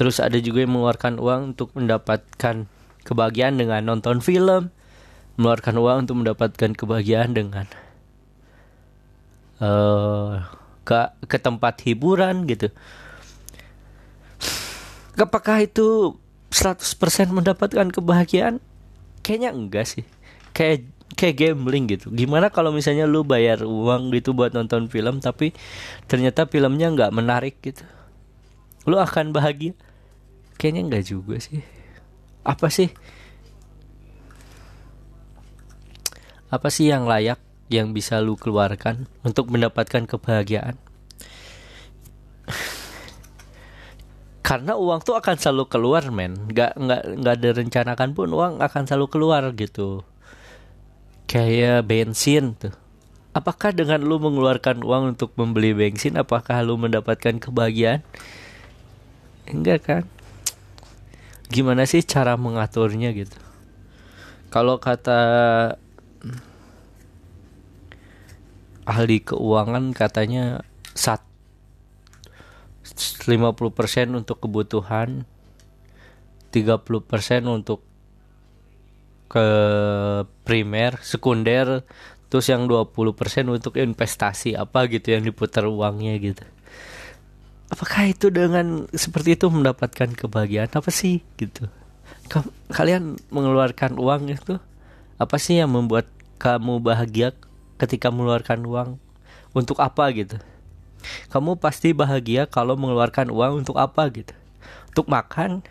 Terus 0.00 0.16
ada 0.16 0.40
juga 0.40 0.64
yang 0.64 0.72
mengeluarkan 0.72 1.20
uang 1.20 1.40
untuk 1.52 1.76
mendapatkan 1.76 2.64
kebahagiaan 3.04 3.60
dengan 3.60 3.84
nonton 3.84 4.24
film. 4.24 4.72
Mengeluarkan 5.36 5.76
uang 5.76 5.96
untuk 6.08 6.16
mendapatkan 6.24 6.70
kebahagiaan 6.72 7.36
dengan 7.36 7.68
uh, 9.60 10.40
ke 10.88 11.00
ke 11.28 11.36
tempat 11.36 11.84
hiburan 11.84 12.48
gitu. 12.48 12.72
Apakah 15.14 15.62
itu 15.62 16.18
100% 16.50 17.30
mendapatkan 17.30 17.86
kebahagiaan? 17.90 18.58
Kayaknya 19.22 19.50
enggak 19.54 19.86
sih. 19.86 20.04
Kayak 20.50 20.90
kayak 21.14 21.34
gambling 21.38 21.86
gitu. 21.86 22.10
Gimana 22.10 22.50
kalau 22.50 22.74
misalnya 22.74 23.06
lu 23.06 23.22
bayar 23.22 23.62
uang 23.62 24.10
gitu 24.10 24.34
buat 24.34 24.50
nonton 24.50 24.90
film 24.90 25.22
tapi 25.22 25.54
ternyata 26.10 26.46
filmnya 26.50 26.90
nggak 26.90 27.14
menarik 27.14 27.56
gitu. 27.62 27.86
Lu 28.84 28.98
akan 28.98 29.30
bahagia? 29.30 29.72
Kayaknya 30.58 30.82
enggak 30.90 31.04
juga 31.06 31.38
sih. 31.38 31.62
Apa 32.42 32.68
sih? 32.68 32.90
Apa 36.50 36.68
sih 36.70 36.90
yang 36.90 37.08
layak 37.08 37.40
yang 37.72 37.96
bisa 37.96 38.20
lu 38.20 38.36
keluarkan 38.36 39.08
untuk 39.24 39.48
mendapatkan 39.50 40.04
kebahagiaan 40.04 40.76
karena 44.44 44.76
uang 44.76 45.00
tuh 45.00 45.16
akan 45.16 45.40
selalu 45.40 45.64
keluar 45.72 46.04
men. 46.12 46.36
Nggak 46.52 46.76
nggak 46.76 47.02
nggak 47.16 47.36
direncanakan 47.40 48.12
pun 48.12 48.28
uang 48.28 48.60
akan 48.60 48.82
selalu 48.84 49.06
keluar 49.08 49.42
gitu. 49.56 50.04
Kayak 51.24 51.88
bensin 51.88 52.52
tuh. 52.52 52.76
Apakah 53.32 53.72
dengan 53.72 54.04
lu 54.04 54.20
mengeluarkan 54.20 54.84
uang 54.84 55.16
untuk 55.16 55.32
membeli 55.40 55.72
bensin 55.72 56.20
apakah 56.20 56.60
lu 56.60 56.76
mendapatkan 56.76 57.40
kebahagiaan? 57.40 58.04
Enggak 59.48 59.80
kan? 59.82 60.04
Gimana 61.48 61.88
sih 61.88 62.04
cara 62.04 62.36
mengaturnya 62.36 63.16
gitu? 63.16 63.40
Kalau 64.52 64.76
kata 64.78 65.20
ahli 68.84 69.24
keuangan 69.24 69.96
katanya 69.96 70.60
sat 70.92 71.24
50% 72.94 74.14
untuk 74.14 74.38
kebutuhan 74.38 75.26
30% 76.54 77.50
untuk 77.50 77.82
ke 79.26 79.46
primer, 80.46 81.02
sekunder, 81.02 81.82
terus 82.30 82.46
yang 82.46 82.70
20% 82.70 82.94
untuk 83.50 83.74
investasi 83.74 84.54
apa 84.54 84.86
gitu 84.86 85.10
yang 85.10 85.26
diputar 85.26 85.66
uangnya 85.66 86.14
gitu. 86.22 86.46
Apakah 87.74 88.06
itu 88.06 88.30
dengan 88.30 88.86
seperti 88.94 89.34
itu 89.34 89.50
mendapatkan 89.50 90.14
kebahagiaan 90.14 90.70
apa 90.70 90.90
sih 90.94 91.26
gitu? 91.34 91.66
Kalian 92.70 93.18
mengeluarkan 93.34 93.98
uang 93.98 94.30
itu 94.30 94.62
apa 95.18 95.36
sih 95.42 95.58
yang 95.58 95.74
membuat 95.74 96.06
kamu 96.38 96.78
bahagia 96.78 97.34
ketika 97.82 98.14
mengeluarkan 98.14 98.62
uang 98.62 98.90
untuk 99.50 99.82
apa 99.82 100.06
gitu 100.14 100.38
kamu 101.28 101.58
pasti 101.58 101.92
bahagia 101.96 102.46
kalau 102.48 102.78
mengeluarkan 102.78 103.30
uang 103.32 103.66
untuk 103.66 103.76
apa 103.80 104.08
gitu. 104.12 104.34
Untuk 104.94 105.06
makan 105.10 105.64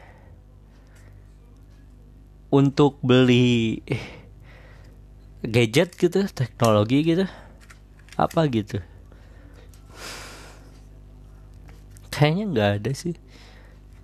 untuk 2.54 3.02
beli 3.02 3.82
gadget 5.41 5.98
gitu 5.98 6.30
teknologi 6.30 7.02
gitu 7.02 7.26
apa 8.13 8.46
gitu. 8.54 8.78
Kayaknya 12.13 12.43
nggak 12.54 12.72
ada 12.78 12.91
sih. 12.93 13.17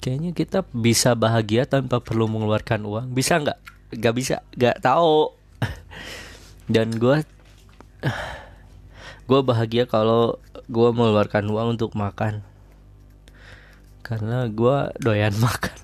Kayaknya 0.01 0.31
kita 0.33 0.59
bisa 0.73 1.13
bahagia 1.13 1.69
tanpa 1.69 2.01
perlu 2.01 2.25
mengeluarkan 2.25 2.81
uang. 2.89 3.07
Bisa 3.13 3.37
nggak? 3.37 3.59
Nggak 3.93 4.13
bisa. 4.17 4.35
Nggak 4.57 4.81
tahu. 4.81 5.29
Dan 6.65 6.97
gue 6.97 7.21
gue 9.29 9.45
bahagia 9.45 9.85
kalau 9.85 10.41
gue 10.65 10.89
mengeluarkan 10.89 11.45
uang 11.53 11.77
untuk 11.77 11.93
makan. 11.93 12.41
Karena 14.01 14.49
gue 14.49 14.89
doyan 14.97 15.37
makan. 15.45 15.77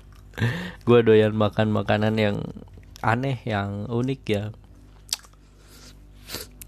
Gue 0.82 1.06
doyan 1.06 1.30
makan 1.30 1.70
makanan 1.70 2.18
yang 2.18 2.42
aneh 3.06 3.38
yang 3.46 3.86
unik 3.86 4.20
ya. 4.26 4.50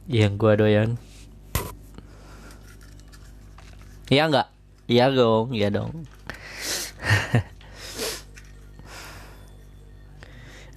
Yang 0.06 0.32
gue 0.38 0.52
doyan. 0.54 0.90
Ya 4.06 4.30
enggak 4.30 4.46
ya 4.86 5.10
dong 5.10 5.50
ya 5.58 5.74
dong. 5.74 6.06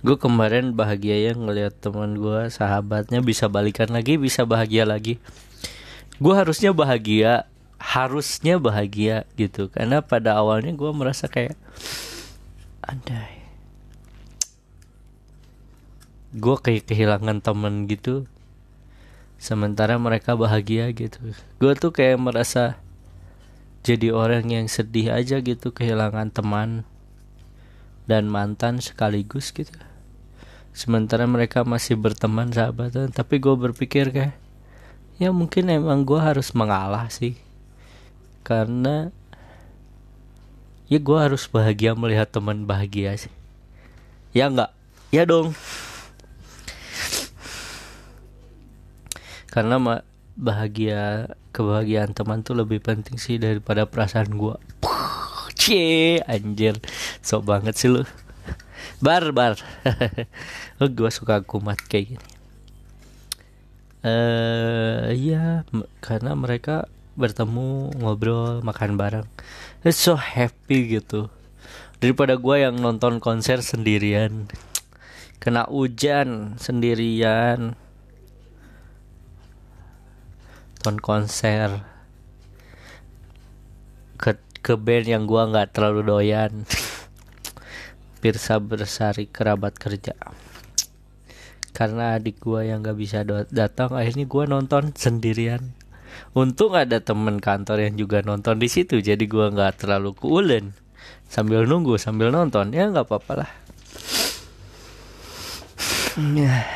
Gue 0.02 0.18
kemarin 0.18 0.74
bahagia 0.74 1.30
ya 1.30 1.38
ngeliat 1.38 1.78
teman 1.78 2.18
gue 2.18 2.50
sahabatnya 2.50 3.22
bisa 3.22 3.46
balikan 3.46 3.94
lagi 3.94 4.18
bisa 4.18 4.50
bahagia 4.50 4.82
lagi 4.82 5.22
gue 6.22 6.34
harusnya 6.38 6.70
bahagia 6.70 7.50
harusnya 7.82 8.62
bahagia 8.62 9.26
gitu. 9.34 9.74
Karena 9.74 10.06
pada 10.06 10.38
awalnya 10.38 10.72
gue 10.78 10.92
merasa 10.94 11.26
kayak 11.26 11.58
andai. 12.86 13.42
Gue 16.32 16.56
kayak 16.62 16.88
kehilangan 16.88 17.42
temen 17.42 17.90
gitu 17.90 18.30
sementara 19.42 19.98
mereka 19.98 20.38
bahagia 20.38 20.94
gitu. 20.94 21.34
Gue 21.58 21.74
tuh 21.74 21.90
kayak 21.90 22.22
merasa 22.22 22.78
jadi 23.82 24.14
orang 24.14 24.46
yang 24.54 24.70
sedih 24.70 25.10
aja 25.18 25.42
gitu 25.42 25.74
kehilangan 25.74 26.30
teman 26.30 26.86
dan 28.06 28.30
mantan 28.30 28.78
sekaligus 28.78 29.50
gitu. 29.50 29.74
Sementara 30.72 31.26
mereka 31.26 31.66
masih 31.66 31.98
berteman 31.98 32.54
sahabatan 32.54 33.10
tapi 33.12 33.42
gue 33.42 33.58
berpikir 33.58 34.14
kayak 34.14 34.38
ya 35.22 35.30
mungkin 35.30 35.70
emang 35.70 36.02
gue 36.02 36.18
harus 36.18 36.50
mengalah 36.58 37.06
sih. 37.14 37.38
Karena 38.42 39.14
ya 40.90 40.98
gue 40.98 41.18
harus 41.22 41.46
bahagia 41.46 41.94
melihat 41.94 42.34
teman 42.34 42.66
bahagia 42.66 43.14
sih. 43.14 43.34
Ya 44.34 44.50
enggak 44.50 44.74
ya 45.14 45.30
dong. 45.30 45.54
Karena 49.54 49.78
bahagia 50.34 51.30
kebahagiaan 51.54 52.18
teman 52.18 52.42
tuh 52.42 52.58
lebih 52.58 52.82
penting 52.82 53.22
sih 53.22 53.38
daripada 53.38 53.86
perasaan 53.86 54.34
gue 54.34 54.58
cie 55.54 56.18
anjir. 56.26 56.82
Sok 57.22 57.46
banget 57.46 57.78
sih 57.78 57.94
lu. 57.94 58.02
Bar 58.98 59.30
bar. 59.38 59.62
Oh, 60.82 60.90
gue 60.90 61.14
suka 61.14 61.46
kumat 61.46 61.78
kayak 61.78 62.18
gini 62.18 62.31
eh 64.02 64.10
uh, 64.10 65.14
iya 65.14 65.62
karena 66.02 66.34
mereka 66.34 66.90
bertemu 67.14 67.94
ngobrol 68.02 68.66
makan 68.66 68.98
bareng. 68.98 69.28
It's 69.86 70.02
so 70.02 70.18
happy 70.18 70.98
gitu. 70.98 71.30
Daripada 72.02 72.34
gue 72.34 72.56
yang 72.66 72.82
nonton 72.82 73.22
konser 73.22 73.62
sendirian. 73.62 74.50
Kena 75.38 75.70
hujan 75.70 76.58
sendirian. 76.58 77.78
Nonton 80.82 80.98
konser. 80.98 81.86
Ke 84.18 84.42
ke 84.66 84.74
band 84.74 85.06
yang 85.06 85.24
gue 85.30 85.42
nggak 85.46 85.78
terlalu 85.78 86.02
doyan. 86.02 86.66
Pirsa 88.22 88.58
Bersari 88.58 89.30
kerabat 89.30 89.78
kerja 89.78 90.14
karena 91.72 92.20
adik 92.20 92.44
gue 92.44 92.68
yang 92.68 92.84
gak 92.84 93.00
bisa 93.00 93.24
datang 93.48 93.96
akhirnya 93.96 94.28
gue 94.28 94.44
nonton 94.48 94.92
sendirian. 94.92 95.72
Untung 96.36 96.76
ada 96.76 97.00
temen 97.00 97.40
kantor 97.40 97.88
yang 97.88 97.96
juga 97.96 98.20
nonton 98.20 98.60
di 98.60 98.68
situ 98.68 99.00
jadi 99.00 99.20
gue 99.20 99.46
nggak 99.56 99.84
terlalu 99.84 100.12
kuulen. 100.12 100.76
Sambil 101.32 101.64
nunggu 101.64 101.96
sambil 101.96 102.30
nonton 102.32 102.76
ya 102.76 102.92
nggak 102.92 103.08
apa-apa 103.08 103.34
lah. 103.44 103.52
Ya. 106.36 106.68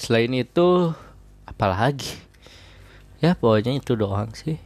selain 0.00 0.32
itu 0.32 0.96
apalagi? 1.44 2.16
Ya 3.20 3.36
pokoknya 3.36 3.76
itu 3.76 3.92
doang 3.92 4.32
sih. 4.32 4.56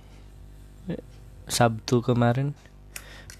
Sabtu 1.50 1.98
kemarin. 1.98 2.54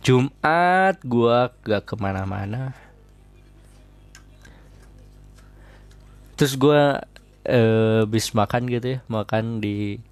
Jumat 0.03 0.99
gua 1.07 1.55
gak 1.63 1.87
ke 1.87 1.95
mana-mana 1.95 2.75
terus 6.43 6.59
gua 6.59 6.99
eh, 7.47 8.03
bis 8.11 8.35
makan 8.35 8.67
gitu 8.67 8.99
ya 8.99 9.07
makan 9.07 9.63
di 9.63 10.03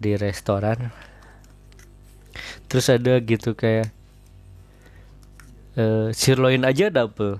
di 0.00 0.16
restoran. 0.16 0.88
Terus 2.64 2.88
ada 2.88 3.20
gitu 3.20 3.52
kayak 3.52 3.92
eh, 5.76 6.08
sirloin 6.16 6.64
aja 6.64 6.88
dapet 6.88 7.36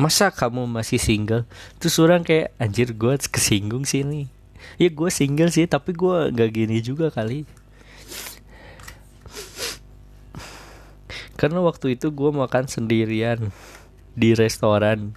masa 0.00 0.32
kamu 0.32 0.64
masih 0.64 0.96
single? 0.96 1.44
Terus 1.76 2.00
orang 2.00 2.24
kayak 2.24 2.56
anjir 2.56 2.96
gue 2.96 3.20
kesinggung 3.28 3.84
sih 3.84 4.00
nih. 4.00 4.32
Ya 4.80 4.88
gue 4.88 5.10
single 5.12 5.52
sih 5.52 5.68
tapi 5.68 5.92
gue 5.92 6.32
gak 6.32 6.50
gini 6.56 6.80
juga 6.80 7.12
kali. 7.12 7.44
Karena 11.36 11.60
waktu 11.60 12.00
itu 12.00 12.08
gue 12.08 12.30
makan 12.32 12.64
sendirian 12.64 13.52
di 14.16 14.32
restoran 14.32 15.12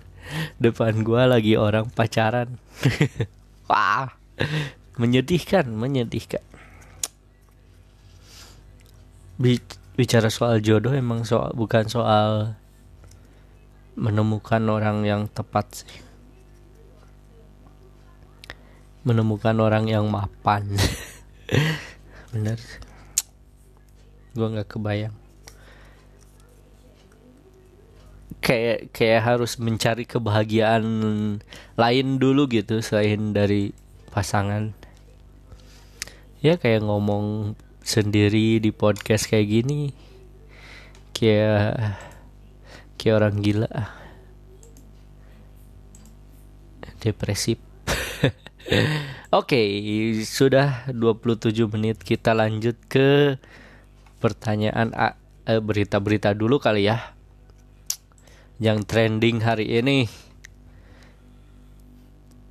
depan 0.62 1.04
gue 1.04 1.22
lagi 1.28 1.54
orang 1.56 1.90
pacaran. 1.92 2.60
Wah. 3.70 4.16
Menyedihkan 4.98 5.70
menyedihkan. 5.70 6.42
Bicara 9.98 10.30
soal 10.34 10.62
jodoh 10.62 10.94
emang 10.94 11.26
soal 11.26 11.54
bukan 11.54 11.86
soal 11.86 12.58
menemukan 13.98 14.62
orang 14.70 15.06
yang 15.06 15.30
tepat 15.30 15.86
sih. 15.86 15.94
Menemukan 19.06 19.58
orang 19.62 19.86
yang 19.86 20.10
mapan. 20.10 20.66
Bener 22.34 22.58
gue 24.38 24.46
nggak 24.46 24.70
kebayang 24.70 25.18
kayak 28.41 28.93
kayak 28.93 29.21
harus 29.26 29.58
mencari 29.58 30.06
kebahagiaan 30.06 30.86
lain 31.76 32.08
dulu 32.21 32.47
gitu 32.50 32.80
selain 32.80 33.34
dari 33.34 33.73
pasangan. 34.13 34.73
Ya 36.41 36.56
kayak 36.62 36.86
ngomong 36.86 37.58
sendiri 37.82 38.62
di 38.62 38.69
podcast 38.69 39.26
kayak 39.32 39.47
gini 39.47 39.95
kayak 41.17 41.97
kayak 43.00 43.15
orang 43.17 43.36
gila. 43.41 43.71
Depresif 46.97 47.62
Oke, 49.30 49.54
okay, 49.54 49.67
sudah 50.26 50.89
27 50.89 51.54
menit 51.69 52.02
kita 52.02 52.34
lanjut 52.34 52.73
ke 52.89 53.38
pertanyaan 54.17 54.89
eh, 54.97 55.62
berita-berita 55.62 56.34
dulu 56.34 56.58
kali 56.58 56.89
ya 56.89 57.16
yang 58.58 58.82
trending 58.86 59.46
hari 59.46 59.70
ini. 59.70 60.10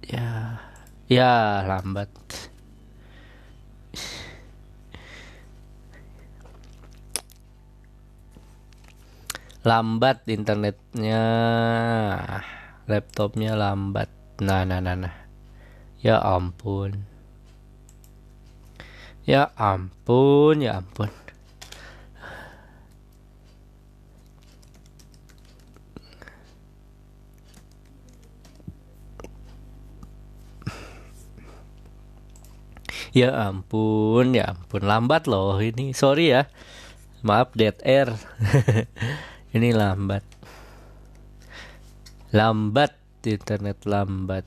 Ya 0.07 0.63
ya 1.11 1.67
lambat. 1.67 2.11
Lambat 9.67 10.23
internetnya 10.31 11.25
laptopnya 12.87 13.59
lambat. 13.59 14.07
Nah 14.39 14.63
nah 14.63 14.79
nah 14.79 14.95
nah. 14.95 15.17
Ya 15.99 16.23
ampun. 16.23 17.03
Ya 19.27 19.51
ampun 19.59 20.63
ya 20.63 20.79
ampun 20.79 21.26
Ya 33.17 33.33
ampun, 33.33 34.37
ya 34.37 34.53
ampun 34.53 34.85
lambat 34.85 35.25
loh 35.25 35.57
ini. 35.57 35.97
Sorry 35.97 36.37
ya. 36.37 36.53
Maaf 37.25 37.57
dead 37.57 37.81
air. 37.81 38.13
ini 39.57 39.73
lambat. 39.73 40.21
Lambat 42.37 42.93
internet 43.25 43.89
lambat. 43.89 44.45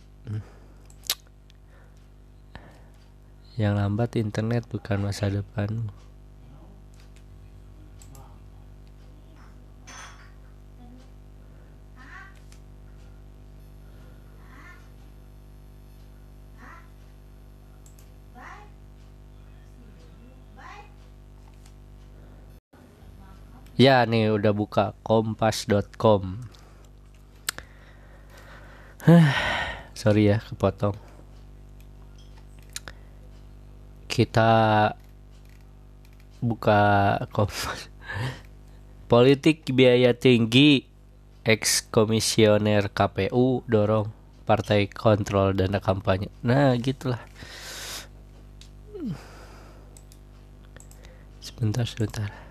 Yang 3.58 3.74
lambat 3.74 4.10
internet 4.22 4.70
bukan 4.70 5.02
masa 5.02 5.34
depanmu. 5.34 5.99
Ya 23.80 24.04
nih 24.04 24.36
udah 24.36 24.52
buka 24.52 24.92
kompas.com 25.08 26.44
Sorry 29.96 30.28
ya 30.28 30.44
kepotong. 30.44 31.00
Kita 34.12 34.52
buka 36.44 36.82
kompas 37.32 37.88
Politik 39.12 39.72
biaya 39.72 40.12
tinggi 40.12 40.84
Ex 41.48 41.88
komisioner 41.88 42.92
KPU 42.92 43.64
dorong 43.64 44.12
partai 44.44 44.92
kontrol 44.92 45.56
dana 45.56 45.80
kampanye. 45.80 46.28
Nah 46.44 46.76
gitulah. 46.76 47.24
Sebentar 51.40 51.88
sebentar 51.88 52.49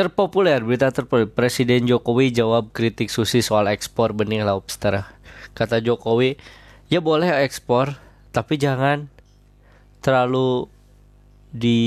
Terpopuler, 0.00 0.64
berita 0.64 0.88
terpopuler. 0.88 1.28
Presiden 1.28 1.84
Jokowi 1.84 2.32
jawab 2.32 2.72
kritik 2.72 3.12
Susi 3.12 3.44
soal 3.44 3.68
ekspor 3.68 4.16
benih 4.16 4.40
lobster. 4.48 5.04
Kata 5.52 5.76
Jokowi, 5.76 6.40
ya 6.88 7.04
boleh 7.04 7.28
ekspor, 7.44 8.00
tapi 8.32 8.56
jangan 8.56 9.12
terlalu 10.00 10.72
di 11.52 11.84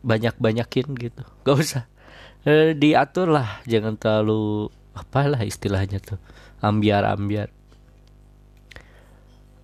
banyak-banyakin 0.00 0.96
gitu. 0.96 1.20
Gak 1.44 1.56
usah. 1.60 1.84
E, 2.48 2.72
diatur 2.72 3.28
lah, 3.28 3.60
jangan 3.68 4.00
terlalu 4.00 4.72
apalah 4.96 5.44
istilahnya 5.44 6.00
tuh. 6.00 6.16
Ambiar-ambiar. 6.64 7.52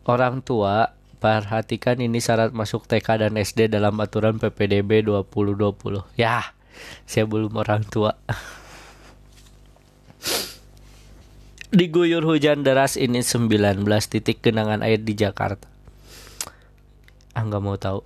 Orang 0.04 0.44
tua 0.44 0.92
perhatikan 1.16 1.96
ini 1.96 2.20
syarat 2.20 2.52
masuk 2.52 2.84
TK 2.84 3.24
dan 3.24 3.40
SD 3.40 3.72
dalam 3.72 3.96
aturan 4.04 4.36
PPDB 4.36 5.08
2020. 5.08 6.04
Ya, 6.20 6.52
saya 7.06 7.28
belum 7.28 7.54
orang 7.58 7.84
tua. 7.86 8.16
Diguyur 11.72 12.20
hujan 12.28 12.68
deras 12.68 13.00
ini 13.00 13.24
19 13.24 13.80
titik 14.04 14.44
genangan 14.44 14.84
air 14.84 15.00
di 15.00 15.16
Jakarta. 15.16 15.64
Ah 17.32 17.48
nggak 17.48 17.62
mau 17.64 17.80
tahu. 17.80 18.04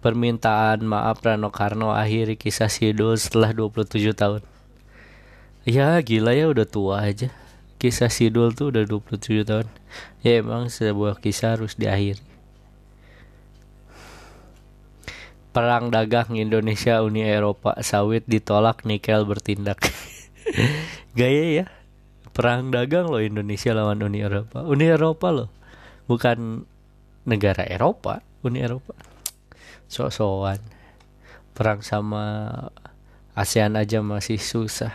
Permintaan 0.00 0.80
maaf 0.80 1.20
Rano 1.20 1.52
Karno 1.52 1.92
akhiri 1.92 2.40
kisah 2.40 2.72
Sidul 2.72 3.20
setelah 3.20 3.52
27 3.52 4.16
tahun. 4.16 4.40
Ya 5.68 6.00
gila 6.00 6.32
ya 6.32 6.48
udah 6.48 6.64
tua 6.64 7.04
aja. 7.04 7.28
Kisah 7.76 8.08
Sidul 8.08 8.56
tuh 8.56 8.72
udah 8.72 8.88
27 8.88 9.44
tahun. 9.44 9.68
Ya 10.24 10.40
emang 10.40 10.72
sebuah 10.72 11.20
kisah 11.20 11.60
harus 11.60 11.76
diakhiri 11.76 12.29
Perang 15.50 15.90
dagang 15.90 16.38
Indonesia 16.38 17.02
Uni 17.02 17.26
Eropa. 17.26 17.74
Sawit 17.82 18.22
ditolak 18.30 18.86
nikel 18.86 19.26
bertindak. 19.26 19.82
Gaya 21.18 21.44
ya. 21.62 21.66
Perang 22.30 22.70
dagang 22.70 23.10
loh 23.10 23.18
Indonesia 23.18 23.74
lawan 23.74 23.98
Uni 24.06 24.22
Eropa. 24.22 24.62
Uni 24.62 24.86
Eropa 24.86 25.34
loh. 25.34 25.50
Bukan 26.06 26.62
negara 27.26 27.66
Eropa 27.66 28.22
Uni 28.46 28.62
Eropa. 28.62 28.94
Sok-sokan. 29.90 30.62
Perang 31.50 31.82
sama 31.82 32.46
ASEAN 33.34 33.74
aja 33.74 33.98
masih 34.06 34.38
susah. 34.38 34.94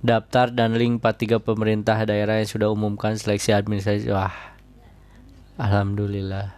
Daftar 0.00 0.54
dan 0.54 0.78
link 0.78 1.02
43 1.02 1.42
pemerintah 1.42 1.98
daerah 2.06 2.38
yang 2.40 2.48
sudah 2.48 2.70
umumkan 2.70 3.18
seleksi 3.18 3.52
administrasi. 3.52 4.08
Wah 4.14 4.50
alhamdulillah 5.60 6.56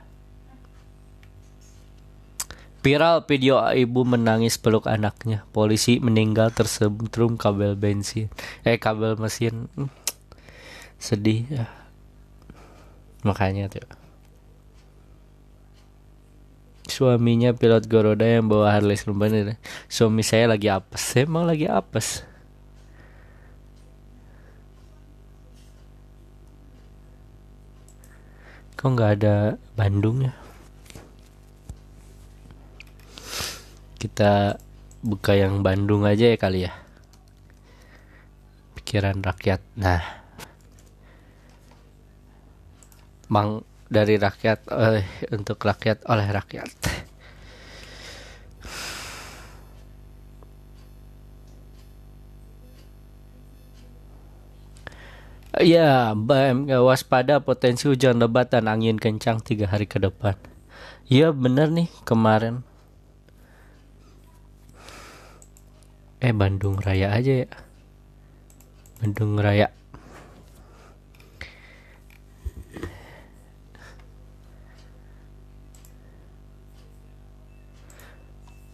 Viral 2.82 3.22
video 3.30 3.62
ibu 3.70 4.02
menangis 4.02 4.58
peluk 4.58 4.90
anaknya. 4.90 5.46
Polisi 5.54 6.02
meninggal 6.02 6.50
tersebut 6.50 7.14
kabel 7.38 7.78
bensin. 7.78 8.26
Eh 8.66 8.74
kabel 8.74 9.14
mesin. 9.14 9.70
Sedih 10.98 11.46
ya. 11.46 11.70
Makanya 13.22 13.70
tuh. 13.70 13.86
Suaminya 16.90 17.54
pilot 17.54 17.86
Goroda 17.86 18.26
yang 18.26 18.50
bawa 18.50 18.74
Harley 18.74 18.98
Davidson. 18.98 19.54
Suami 19.86 20.26
saya 20.26 20.50
lagi 20.50 20.66
apes. 20.66 21.14
Emang 21.14 21.46
lagi 21.46 21.70
apes. 21.70 22.26
Kok 28.82 28.90
nggak 28.98 29.12
ada 29.22 29.54
Bandung 29.78 30.26
ya? 30.26 30.34
kita 34.02 34.58
buka 34.98 35.38
yang 35.38 35.62
Bandung 35.62 36.02
aja 36.02 36.34
ya 36.34 36.34
kali 36.34 36.66
ya. 36.66 36.74
Pikiran 38.74 39.22
rakyat. 39.22 39.62
Nah. 39.78 40.02
Mang 43.30 43.62
dari 43.86 44.18
rakyat 44.18 44.66
eh, 44.74 45.06
untuk 45.30 45.62
rakyat 45.62 46.02
oleh 46.10 46.26
rakyat 46.26 46.91
Ya, 55.60 56.16
BM 56.16 56.64
waspada 56.80 57.44
potensi 57.44 57.84
hujan 57.84 58.16
lebat 58.16 58.48
dan 58.48 58.72
angin 58.72 58.96
kencang 58.96 59.44
tiga 59.44 59.68
hari 59.68 59.84
ke 59.84 60.00
depan. 60.00 60.32
Ya 61.12 61.28
bener 61.28 61.68
nih 61.68 61.92
kemarin 62.08 62.64
eh 66.22 66.30
Bandung 66.30 66.78
Raya 66.78 67.10
aja 67.18 67.42
ya 67.44 67.50
Bandung 69.02 69.34
Raya 69.34 69.74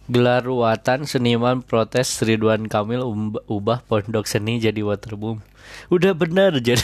gelar 0.09 0.41
ruatan 0.41 1.05
seniman 1.05 1.61
protes 1.61 2.17
Ridwan 2.25 2.65
Kamil 2.65 3.05
ubah 3.45 3.85
pondok 3.85 4.25
seni 4.25 4.57
jadi 4.57 4.81
waterboom. 4.81 5.45
Udah 5.93 6.17
benar 6.17 6.57
jadi. 6.57 6.81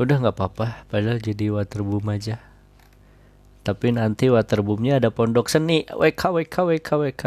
Udah 0.00 0.20
nggak 0.20 0.36
apa-apa 0.36 0.84
padahal 0.92 1.16
jadi 1.20 1.48
waterboom 1.48 2.04
aja. 2.12 2.44
Tapi 3.64 3.96
nanti 3.96 4.28
waterboomnya 4.28 5.00
ada 5.00 5.08
pondok 5.08 5.48
seni. 5.48 5.88
WK 5.88 6.22
WK 6.28 6.56
WK 6.76 6.88
WK 6.88 7.24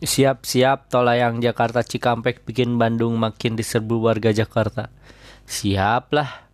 Siap-siap 0.00 0.88
tolayang 0.88 1.44
Jakarta 1.44 1.84
Cikampek 1.84 2.48
bikin 2.48 2.80
Bandung 2.80 3.20
makin 3.20 3.52
diserbu 3.52 4.00
warga 4.00 4.32
Jakarta. 4.32 4.88
Siaplah. 5.44 6.48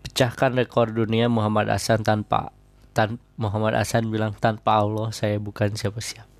Pecahkan 0.00 0.56
rekor 0.56 0.96
dunia 0.96 1.28
Muhammad 1.28 1.68
Hasan 1.68 2.00
tanpa 2.00 2.56
tan 2.96 3.20
Muhammad 3.36 3.76
Hasan 3.76 4.08
bilang 4.08 4.32
tanpa 4.32 4.80
Allah 4.80 5.12
saya 5.12 5.36
bukan 5.36 5.76
siapa-siapa. 5.76 6.32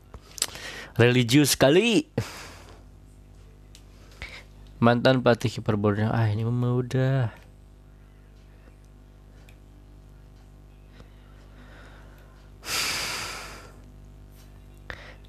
Religius 0.97 1.53
sekali 1.53 2.09
mantan 4.79 5.21
pelatih 5.21 5.53
kiper 5.53 5.77
Borneo 5.77 6.09
ah 6.15 6.31
ini 6.31 6.47
mah 6.47 7.44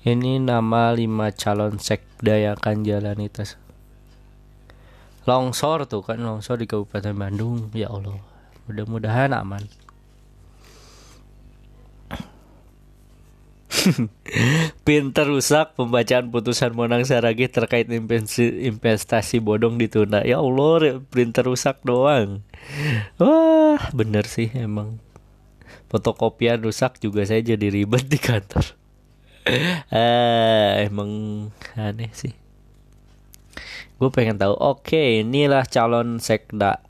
ini 0.06 0.38
nama 0.38 0.94
lima 0.94 1.34
calon 1.34 1.82
sekda 1.82 2.38
yang 2.38 2.54
akan 2.62 2.86
jalani 2.86 3.26
tes 3.26 3.58
longsor 5.26 5.90
tuh 5.90 6.06
kan 6.06 6.22
longsor 6.22 6.62
di 6.62 6.70
Kabupaten 6.70 7.18
Bandung 7.18 7.74
ya 7.74 7.90
Allah 7.90 8.22
mudah-mudahan 8.70 9.34
aman 9.34 9.66
Pinter 14.86 15.26
rusak 15.30 15.78
pembacaan 15.78 16.34
putusan 16.34 16.74
Monang 16.74 17.06
Saragi 17.06 17.46
terkait 17.50 17.86
investasi 17.90 19.38
bodong 19.42 19.78
ditunda. 19.78 20.26
Ya 20.26 20.42
Allah, 20.42 21.02
printer 21.06 21.46
rusak 21.46 21.86
doang. 21.86 22.42
Wah, 23.22 23.82
bener 23.94 24.26
sih 24.26 24.50
emang. 24.58 24.98
Fotokopian 25.90 26.66
rusak 26.66 26.98
juga 26.98 27.30
saya 27.30 27.46
jadi 27.46 27.70
ribet 27.70 28.10
di 28.10 28.18
kantor. 28.18 28.85
Ah, 29.94 30.72
emang 30.82 31.12
aneh 31.78 32.10
sih. 32.14 32.34
Gue 33.96 34.10
pengen 34.12 34.36
tahu. 34.36 34.58
Oke, 34.58 35.24
inilah 35.24 35.64
calon 35.70 36.20
sekda 36.20 36.84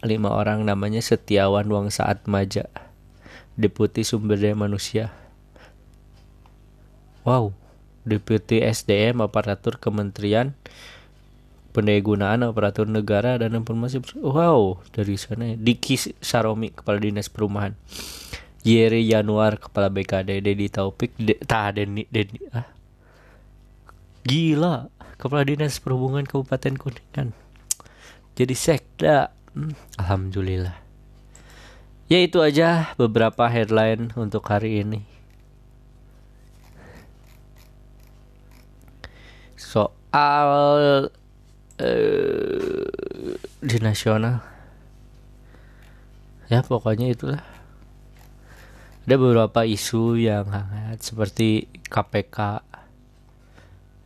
lima 0.00 0.32
orang 0.32 0.64
namanya 0.64 1.04
Setiawan 1.04 1.68
Wang 1.68 1.92
Saat 1.92 2.24
Maja, 2.24 2.70
Deputi 3.60 4.00
Sumber 4.00 4.40
Daya 4.40 4.56
Manusia, 4.56 5.12
Wow, 7.20 7.52
Deputi 8.08 8.64
SDM 8.64 9.20
Aparatur 9.20 9.76
Kementerian 9.76 10.56
Pendayagunaan 11.76 12.48
Aparatur 12.48 12.88
Negara 12.88 13.36
dan 13.36 13.52
Informasi 13.52 14.00
Wow, 14.24 14.80
dari 14.96 15.20
sana 15.20 15.52
Diki 15.52 16.00
Saromi 16.24 16.72
Kepala 16.72 16.96
Dinas 16.96 17.28
Perumahan 17.28 17.76
Yeri 18.60 19.08
Januar 19.08 19.56
Kepala 19.56 19.88
BKD 19.88 20.44
Dedi 20.44 20.68
Taufik 20.68 21.16
De, 21.16 21.36
Tah 21.48 21.72
Deni, 21.72 22.04
Deni 22.12 22.40
ah. 22.52 22.68
Gila 24.28 24.92
Kepala 25.16 25.44
Dinas 25.48 25.80
Perhubungan 25.80 26.24
Kabupaten 26.24 26.76
Kuningan. 26.76 27.32
Jadi 28.36 28.54
sekda. 28.56 29.32
Hmm, 29.52 29.76
Alhamdulillah. 30.00 30.76
Ya 32.08 32.18
itu 32.24 32.40
aja 32.40 32.96
beberapa 32.96 33.46
headline 33.46 34.10
untuk 34.16 34.42
hari 34.48 34.80
ini. 34.80 35.04
Soal 39.60 41.12
uh, 41.78 43.30
di 43.60 43.76
nasional. 43.78 44.40
Ya 46.48 46.64
pokoknya 46.64 47.12
itulah 47.12 47.44
ada 49.10 49.18
beberapa 49.18 49.66
isu 49.66 50.22
yang 50.22 50.46
hangat 50.54 51.02
seperti 51.02 51.66
KPK 51.90 52.62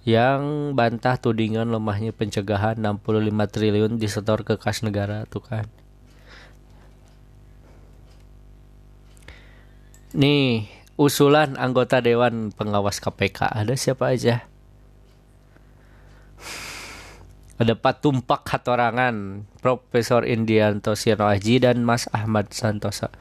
yang 0.08 0.72
bantah 0.72 1.20
tudingan 1.20 1.68
lemahnya 1.68 2.16
pencegahan 2.16 2.80
65 2.80 3.28
triliun 3.52 4.00
disetor 4.00 4.48
ke 4.48 4.56
kas 4.56 4.80
negara 4.80 5.28
tuh 5.28 5.44
kan. 5.44 5.68
Nih 10.16 10.72
usulan 10.96 11.60
anggota 11.60 12.00
dewan 12.00 12.48
pengawas 12.56 12.96
KPK 12.96 13.60
ada 13.60 13.76
siapa 13.76 14.08
aja? 14.08 14.48
Ada 17.60 17.76
Patumpak 17.76 18.48
Hatorangan, 18.48 19.44
Profesor 19.60 20.24
Indianto 20.24 20.96
Sino 20.96 21.28
Aji 21.28 21.60
dan 21.60 21.84
Mas 21.84 22.08
Ahmad 22.08 22.56
Santosa. 22.56 23.12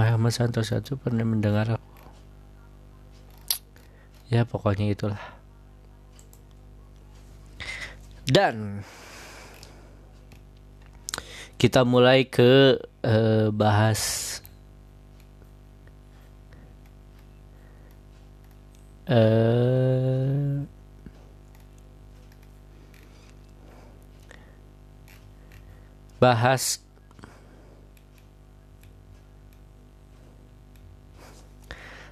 Mas 0.00 0.16
Ahmad 0.16 0.32
Santosa 0.32 0.80
itu 0.80 0.96
pernah 0.96 1.28
mendengar 1.28 1.76
aku. 1.76 1.92
Ya 4.32 4.48
pokoknya 4.48 4.88
itulah. 4.88 5.20
Dan 8.24 8.80
kita 11.60 11.84
mulai 11.84 12.24
ke 12.24 12.80
uh, 13.04 13.52
bahas 13.52 14.40
uh, 19.04 20.64
bahas 26.16 26.80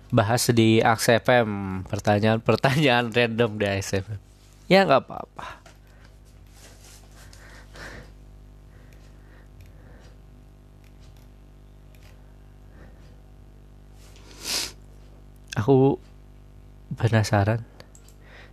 bahas 0.09 0.49
di 0.53 0.81
AXFM 0.81 1.85
pertanyaan-pertanyaan 1.89 3.13
random 3.17 3.51
di 3.61 3.67
AXFM 3.69 4.29
ya 4.69 4.85
nggak 4.85 5.09
apa-apa. 5.09 5.49
Aku 15.59 15.99
penasaran 16.95 17.67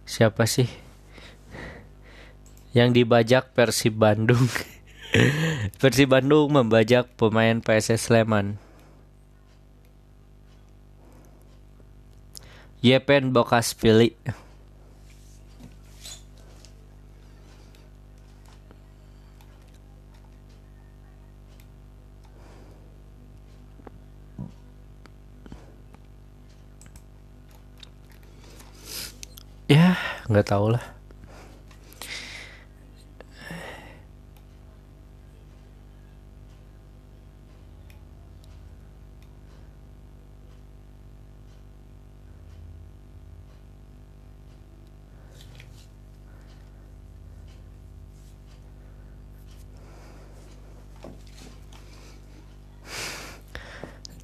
siapa 0.09 0.49
sih 0.49 0.65
yang 2.73 2.91
dibajak 2.97 3.53
Persib 3.53 4.01
Bandung? 4.01 4.49
Persib 5.79 6.09
Bandung 6.11 6.49
membajak 6.49 7.13
pemain 7.13 7.61
PSS 7.61 8.09
Sleman 8.09 8.57
Yepen 12.85 13.33
Bokas 13.33 13.73
Pilih 13.73 14.13
ya 29.65 29.97
nggak 30.29 30.45
tahu 30.45 30.77
lah 30.77 30.94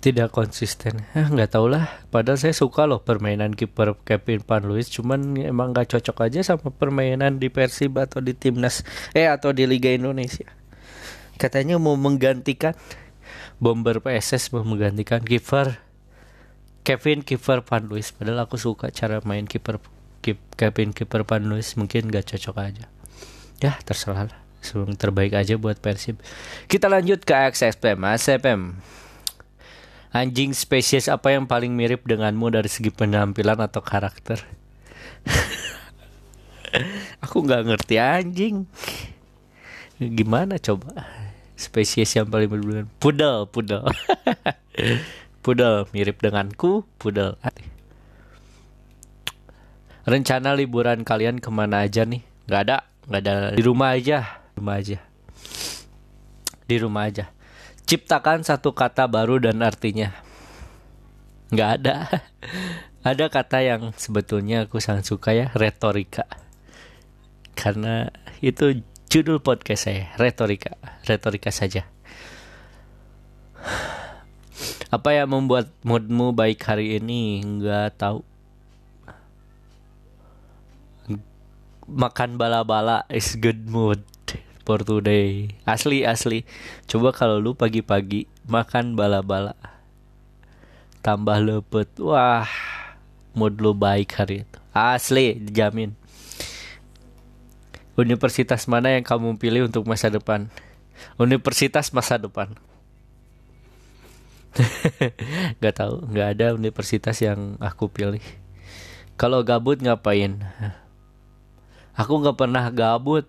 tidak 0.01 0.33
konsisten. 0.33 1.05
Nggak 1.13 1.53
tau 1.53 1.69
lah. 1.69 2.01
Padahal 2.09 2.41
saya 2.41 2.57
suka 2.57 2.89
loh 2.89 3.05
permainan 3.05 3.53
kiper 3.53 3.95
Kevin 4.01 4.41
Panluis 4.41 4.89
cuman 4.89 5.37
emang 5.37 5.71
nggak 5.71 5.93
cocok 5.93 6.27
aja 6.27 6.41
sama 6.41 6.73
permainan 6.73 7.37
di 7.37 7.53
Persib 7.53 8.01
atau 8.01 8.19
di 8.19 8.33
timnas 8.33 8.81
eh 9.13 9.29
atau 9.29 9.53
di 9.53 9.69
Liga 9.69 9.93
Indonesia. 9.93 10.49
Katanya 11.37 11.77
mau 11.77 11.93
menggantikan 11.93 12.73
bomber 13.61 14.01
PSS 14.01 14.51
mau 14.57 14.65
menggantikan 14.65 15.21
kiper 15.21 15.77
Kevin 16.81 17.21
kiper 17.21 17.61
Panluis 17.61 18.09
padahal 18.09 18.49
aku 18.49 18.57
suka 18.57 18.89
cara 18.89 19.21
main 19.21 19.45
kiper 19.45 19.77
Kevin 20.57 20.97
kiper 20.97 21.29
Panluis 21.29 21.77
mungkin 21.77 22.09
nggak 22.09 22.33
cocok 22.35 22.57
aja. 22.57 22.85
Ya 23.61 23.77
terserah 23.85 24.33
lah. 24.33 24.39
Sebelum 24.61 24.93
terbaik 24.93 25.33
aja 25.33 25.57
buat 25.57 25.81
Persib. 25.81 26.21
Kita 26.69 26.85
lanjut 26.85 27.25
ke 27.25 27.33
XSPM 27.33 27.97
ASPM 28.01 28.77
Anjing 30.11 30.51
spesies 30.51 31.07
apa 31.07 31.31
yang 31.31 31.47
paling 31.47 31.71
mirip 31.71 32.03
denganmu 32.03 32.51
dari 32.51 32.67
segi 32.67 32.91
penampilan 32.91 33.63
atau 33.63 33.79
karakter? 33.79 34.43
Aku 37.23 37.47
nggak 37.47 37.71
ngerti 37.71 37.95
anjing. 37.95 38.67
Gimana 40.03 40.59
coba? 40.59 41.07
Spesies 41.55 42.11
yang 42.11 42.27
paling 42.27 42.51
mirip 42.51 42.67
dengan 42.67 42.87
pudel, 42.99 43.47
pudel. 43.47 43.87
pudel 45.47 45.87
mirip 45.95 46.19
denganku, 46.19 46.83
pudel. 46.99 47.39
Rencana 50.03 50.59
liburan 50.59 51.07
kalian 51.07 51.39
ke 51.39 51.47
mana 51.47 51.87
aja 51.87 52.03
nih? 52.03 52.19
Gak 52.51 52.67
ada, 52.67 52.83
gak 53.07 53.23
ada. 53.23 53.55
Di 53.55 53.63
rumah 53.63 53.95
aja, 53.95 54.43
di 54.51 54.59
rumah 54.59 54.75
aja. 54.75 54.99
Di 56.67 56.75
rumah 56.83 57.07
aja 57.07 57.31
Ciptakan 57.91 58.39
satu 58.47 58.71
kata 58.71 59.03
baru 59.11 59.43
dan 59.43 59.59
artinya. 59.59 60.15
Nggak 61.51 61.71
ada. 61.75 62.07
ada 63.11 63.25
kata 63.27 63.59
yang 63.59 63.91
sebetulnya 63.99 64.63
aku 64.63 64.79
sangat 64.79 65.11
suka 65.11 65.35
ya, 65.35 65.51
retorika. 65.51 66.23
Karena 67.51 68.07
itu 68.39 68.79
judul 69.11 69.43
podcast 69.43 69.91
saya, 69.91 70.15
retorika. 70.15 70.79
Retorika 71.03 71.51
saja. 71.51 71.83
Apa 74.95 75.11
yang 75.11 75.27
membuat 75.35 75.75
moodmu 75.83 76.31
baik 76.31 76.63
hari 76.63 76.95
ini? 76.95 77.43
Nggak 77.43 77.99
tahu. 77.99 78.23
Makan 81.91 82.39
bala-bala 82.39 83.03
is 83.11 83.35
good 83.35 83.67
mood 83.67 83.99
for 84.71 84.87
today. 84.87 85.51
Asli 85.67 86.07
asli. 86.07 86.47
Coba 86.87 87.11
kalau 87.11 87.43
lu 87.43 87.51
pagi-pagi 87.59 88.31
makan 88.47 88.95
bala-bala 88.95 89.51
tambah 91.03 91.43
lepet 91.43 91.91
wah 91.99 92.47
mood 93.35 93.59
lu 93.59 93.75
baik 93.75 94.15
hari 94.15 94.47
itu. 94.47 94.59
Asli 94.71 95.43
dijamin. 95.43 95.91
Universitas 97.99 98.63
mana 98.71 98.95
yang 98.95 99.03
kamu 99.03 99.35
pilih 99.35 99.67
untuk 99.67 99.83
masa 99.83 100.07
depan? 100.07 100.47
Universitas 101.19 101.91
masa 101.91 102.15
depan. 102.15 102.55
Gak 105.63 105.75
tahu 105.75 106.07
nggak 106.11 106.27
ada 106.39 106.55
universitas 106.55 107.19
yang 107.19 107.59
aku 107.59 107.91
pilih. 107.91 108.23
Kalau 109.19 109.43
gabut 109.43 109.83
ngapain? 109.83 110.39
Aku 111.91 112.23
nggak 112.23 112.39
pernah 112.39 112.71
gabut 112.71 113.27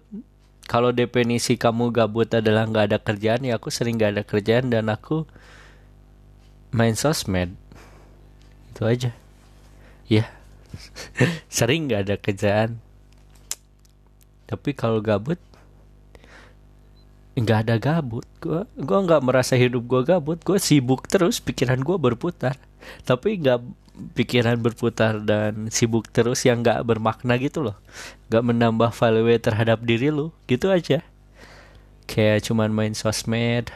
kalau 0.70 0.94
definisi 0.94 1.58
kamu 1.58 1.90
gabut 1.90 2.30
adalah 2.32 2.64
nggak 2.64 2.84
ada 2.92 2.98
kerjaan 3.02 3.42
ya 3.44 3.58
aku 3.58 3.68
sering 3.68 3.98
nggak 3.98 4.12
ada 4.18 4.24
kerjaan 4.24 4.70
dan 4.70 4.88
aku 4.88 5.26
main 6.72 6.96
sosmed. 6.96 7.52
Itu 8.72 8.88
aja. 8.88 9.12
Ya. 10.08 10.24
Sering 11.52 11.86
nggak 11.86 12.02
ada 12.08 12.16
kerjaan. 12.16 12.80
Tapi 14.48 14.72
kalau 14.72 15.04
gabut 15.04 15.36
nggak 17.36 17.68
ada 17.68 17.76
gabut. 17.76 18.24
Gue 18.40 18.64
gue 18.76 18.98
nggak 19.04 19.22
merasa 19.24 19.56
hidup 19.56 19.84
gue 19.84 20.02
gabut. 20.08 20.40
Gue 20.40 20.56
sibuk 20.56 21.04
terus 21.08 21.44
pikiran 21.44 21.84
gue 21.84 21.96
berputar. 22.00 22.56
Tapi 23.04 23.36
nggak 23.36 23.60
pikiran 23.92 24.56
berputar 24.56 25.20
dan 25.20 25.68
sibuk 25.68 26.08
terus 26.08 26.42
yang 26.48 26.64
gak 26.64 26.82
bermakna 26.88 27.36
gitu 27.36 27.60
loh. 27.60 27.76
Gak 28.32 28.44
menambah 28.44 28.90
value 28.92 29.36
terhadap 29.36 29.84
diri 29.84 30.08
lu 30.08 30.32
gitu 30.48 30.72
aja. 30.72 31.04
Kayak 32.08 32.48
cuman 32.48 32.72
main 32.72 32.94
sosmed 32.96 33.70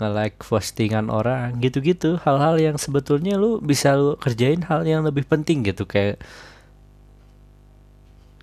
nge-like 0.00 0.40
postingan 0.40 1.12
orang 1.12 1.60
gitu-gitu. 1.60 2.16
Hal-hal 2.24 2.56
yang 2.56 2.76
sebetulnya 2.80 3.36
lu 3.36 3.60
bisa 3.60 3.92
lu 3.98 4.16
kerjain 4.16 4.64
hal 4.64 4.86
yang 4.88 5.04
lebih 5.04 5.28
penting 5.28 5.66
gitu 5.66 5.84
kayak 5.84 6.22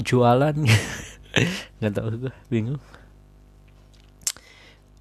jualan. 0.04 0.54
Nggak 1.82 1.94
tahu 1.98 2.30
gue 2.30 2.34
bingung. 2.54 2.82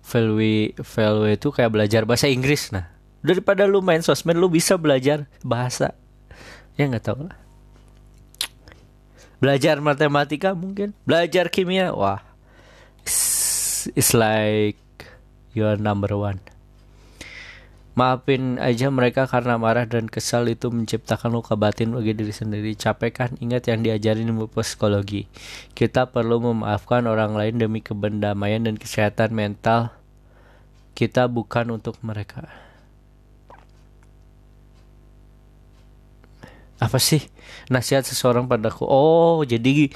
Value 0.07 0.71
value 0.81 1.35
itu 1.35 1.49
kayak 1.51 1.75
belajar 1.75 2.07
bahasa 2.07 2.31
Inggris 2.31 2.71
nah 2.71 2.96
daripada 3.27 3.67
lu 3.67 3.83
main 3.83 4.01
sosmed 4.01 4.39
lu 4.39 4.47
bisa 4.47 4.79
belajar 4.79 5.27
bahasa 5.43 5.93
ya 6.79 6.87
nggak 6.87 7.05
tahu 7.05 7.27
lah 7.27 7.37
belajar 9.43 9.83
matematika 9.83 10.55
mungkin 10.55 10.95
belajar 11.03 11.51
kimia 11.51 11.91
wah 11.93 12.23
it's, 13.03 14.15
like 14.15 14.79
your 15.53 15.77
number 15.77 16.15
one 16.15 16.41
maafin 17.97 18.61
aja 18.61 18.93
mereka 18.93 19.25
karena 19.25 19.57
marah 19.57 19.89
dan 19.89 20.07
kesal 20.07 20.45
itu 20.53 20.69
menciptakan 20.69 21.33
luka 21.33 21.57
batin 21.57 21.97
bagi 21.97 22.13
diri 22.13 22.29
sendiri. 22.29 22.77
Capek 22.77 23.09
kan? 23.09 23.31
Ingat 23.41 23.73
yang 23.73 23.81
diajarin 23.81 24.29
ilmu 24.29 24.53
psikologi. 24.53 25.25
Kita 25.73 26.13
perlu 26.13 26.45
memaafkan 26.45 27.09
orang 27.09 27.33
lain 27.33 27.57
demi 27.57 27.81
kebendamaian 27.81 28.69
dan 28.69 28.77
kesehatan 28.77 29.33
mental 29.33 29.97
kita 30.93 31.25
bukan 31.25 31.73
untuk 31.73 31.97
mereka. 32.05 32.66
Apa 36.77 36.99
sih? 37.01 37.25
Nasihat 37.73 38.05
seseorang 38.05 38.51
padaku. 38.51 38.85
Oh 38.85 39.41
jadi 39.47 39.89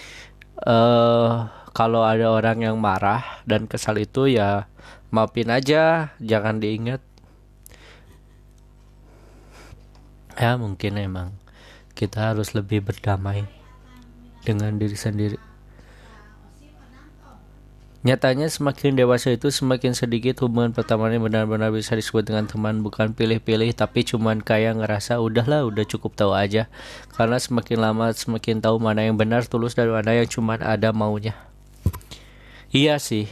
uh, 0.64 1.48
kalau 1.76 2.02
ada 2.02 2.32
orang 2.32 2.64
yang 2.66 2.76
marah 2.80 3.42
dan 3.44 3.68
kesal 3.70 4.00
itu 4.00 4.30
ya 4.30 4.68
maafin 5.12 5.50
aja 5.52 6.14
jangan 6.22 6.62
diingat. 6.62 7.02
Ya 10.40 10.56
mungkin 10.56 10.96
emang 10.96 11.36
kita 11.92 12.32
harus 12.32 12.56
lebih 12.56 12.80
berdamai 12.80 13.44
dengan 14.40 14.80
diri 14.80 14.96
sendiri 14.96 15.49
Nyatanya 18.00 18.48
semakin 18.48 18.96
dewasa 18.96 19.28
itu 19.28 19.52
semakin 19.52 19.92
sedikit 19.92 20.40
hubungan 20.40 20.72
pertamanya 20.72 21.20
benar-benar 21.20 21.68
bisa 21.68 21.92
disebut 21.92 22.24
dengan 22.24 22.48
teman 22.48 22.80
bukan 22.80 23.12
pilih-pilih 23.12 23.76
tapi 23.76 24.08
cuman 24.08 24.40
kayak 24.40 24.80
ngerasa 24.80 25.20
udahlah 25.20 25.68
udah 25.68 25.84
cukup 25.84 26.16
tahu 26.16 26.32
aja 26.32 26.72
karena 27.12 27.36
semakin 27.36 27.76
lama 27.76 28.08
semakin 28.08 28.64
tahu 28.64 28.80
mana 28.80 29.04
yang 29.04 29.20
benar 29.20 29.44
tulus 29.44 29.76
dan 29.76 29.92
mana 29.92 30.16
yang 30.16 30.24
cuman 30.24 30.64
ada 30.64 30.96
maunya. 30.96 31.36
Iya 32.72 32.96
sih. 32.96 33.28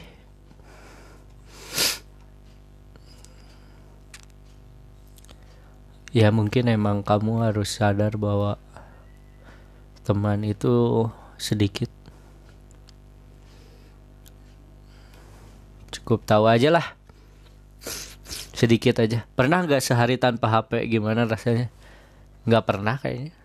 Ya 6.12 6.28
mungkin 6.28 6.68
emang 6.68 7.00
kamu 7.00 7.40
harus 7.40 7.72
sadar 7.72 8.20
bahwa 8.20 8.60
teman 10.04 10.44
itu 10.44 11.08
sedikit 11.40 11.88
cukup 16.09 16.24
tahu 16.24 16.48
aja 16.48 16.72
lah. 16.72 16.96
Sedikit 18.56 18.96
aja. 19.04 19.28
Pernah 19.36 19.68
nggak 19.68 19.84
sehari 19.84 20.16
tanpa 20.16 20.48
HP 20.48 20.88
gimana 20.88 21.28
rasanya? 21.28 21.68
Nggak 22.48 22.64
pernah 22.64 22.96
kayaknya. 22.96 23.36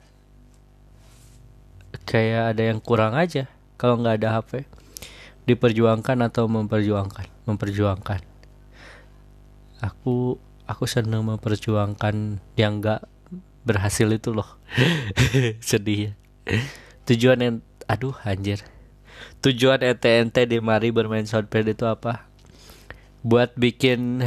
Kayak 2.08 2.56
ada 2.56 2.64
yang 2.72 2.80
kurang 2.80 3.20
aja 3.20 3.52
kalau 3.76 4.00
nggak 4.00 4.24
ada 4.24 4.40
HP 4.40 4.64
diperjuangkan 5.44 6.24
atau 6.32 6.48
memperjuangkan? 6.48 7.28
Memperjuangkan. 7.44 8.24
Aku 9.84 10.40
aku 10.64 10.88
senang 10.88 11.28
memperjuangkan 11.28 12.40
yang 12.56 12.80
nggak 12.80 13.04
berhasil 13.68 14.08
itu 14.08 14.32
loh. 14.32 14.48
Sedih 15.60 16.00
ya 16.00 16.14
tujuan 17.04 17.40
yang 17.44 17.56
aduh 17.92 18.16
anjir. 18.24 18.64
Tujuan 19.44 19.84
ente-ente 19.84 20.48
di 20.48 20.64
mari 20.64 20.96
bermain 20.96 21.28
soundpad 21.28 21.76
itu 21.76 21.84
apa 21.84 22.33
buat 23.24 23.56
bikin 23.56 24.20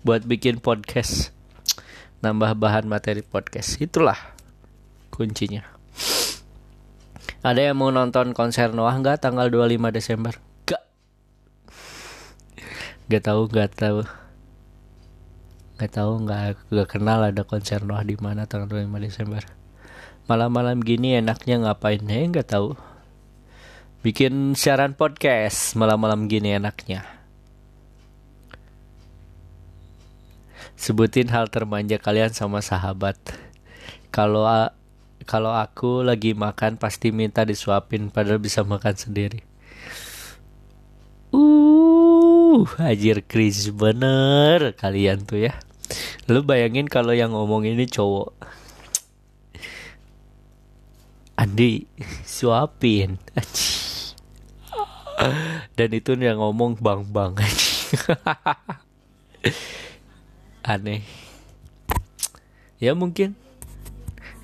buat 0.00 0.24
bikin 0.24 0.64
podcast. 0.64 1.36
Nambah 2.24 2.56
bahan 2.56 2.88
materi 2.88 3.20
podcast. 3.20 3.76
Itulah 3.76 4.16
kuncinya. 5.12 5.60
Ada 7.44 7.72
yang 7.72 7.76
mau 7.76 7.92
nonton 7.92 8.32
konser 8.32 8.72
Noah 8.72 8.96
nggak 8.96 9.20
tanggal 9.20 9.52
25 9.52 9.92
Desember? 9.92 10.32
Gak 10.64 10.80
nggak 13.12 13.22
tahu 13.28 13.40
nggak 13.52 13.70
tahu. 13.76 14.00
Nggak 15.76 15.92
tahu 15.92 16.12
nggak 16.24 16.44
nggak 16.72 16.88
kenal 16.88 17.20
ada 17.20 17.44
konser 17.44 17.84
Noah 17.84 18.04
di 18.04 18.16
mana 18.16 18.48
tanggal 18.48 18.80
25 18.80 18.96
Desember. 18.96 19.44
Malam-malam 20.24 20.80
gini 20.80 21.20
enaknya 21.20 21.68
ngapain? 21.68 22.00
Ya 22.00 22.24
nggak 22.24 22.48
tahu 22.48 22.80
bikin 24.00 24.56
siaran 24.56 24.96
podcast 24.96 25.76
malam-malam 25.76 26.24
gini 26.24 26.56
enaknya. 26.56 27.04
Sebutin 30.72 31.28
hal 31.28 31.52
termanja 31.52 32.00
kalian 32.00 32.32
sama 32.32 32.64
sahabat. 32.64 33.20
Kalau 34.08 34.48
kalau 35.28 35.52
aku 35.52 36.00
lagi 36.00 36.32
makan 36.32 36.80
pasti 36.80 37.12
minta 37.12 37.44
disuapin 37.44 38.08
padahal 38.08 38.40
bisa 38.40 38.64
makan 38.64 38.96
sendiri. 38.96 39.44
Uh, 41.30 42.64
ajir 42.80 43.20
kris 43.28 43.68
bener 43.68 44.72
kalian 44.80 45.28
tuh 45.28 45.44
ya. 45.44 45.60
Lu 46.24 46.40
bayangin 46.40 46.88
kalau 46.88 47.12
yang 47.12 47.36
ngomong 47.36 47.68
ini 47.68 47.84
cowok. 47.84 48.32
Andi 51.36 51.84
suapin. 52.24 53.20
Dan 55.76 55.88
itu 55.92 56.16
yang 56.16 56.40
ngomong 56.40 56.80
bang 56.80 57.04
bang. 57.04 57.32
Aneh. 60.64 61.04
Ya 62.80 62.96
mungkin. 62.96 63.36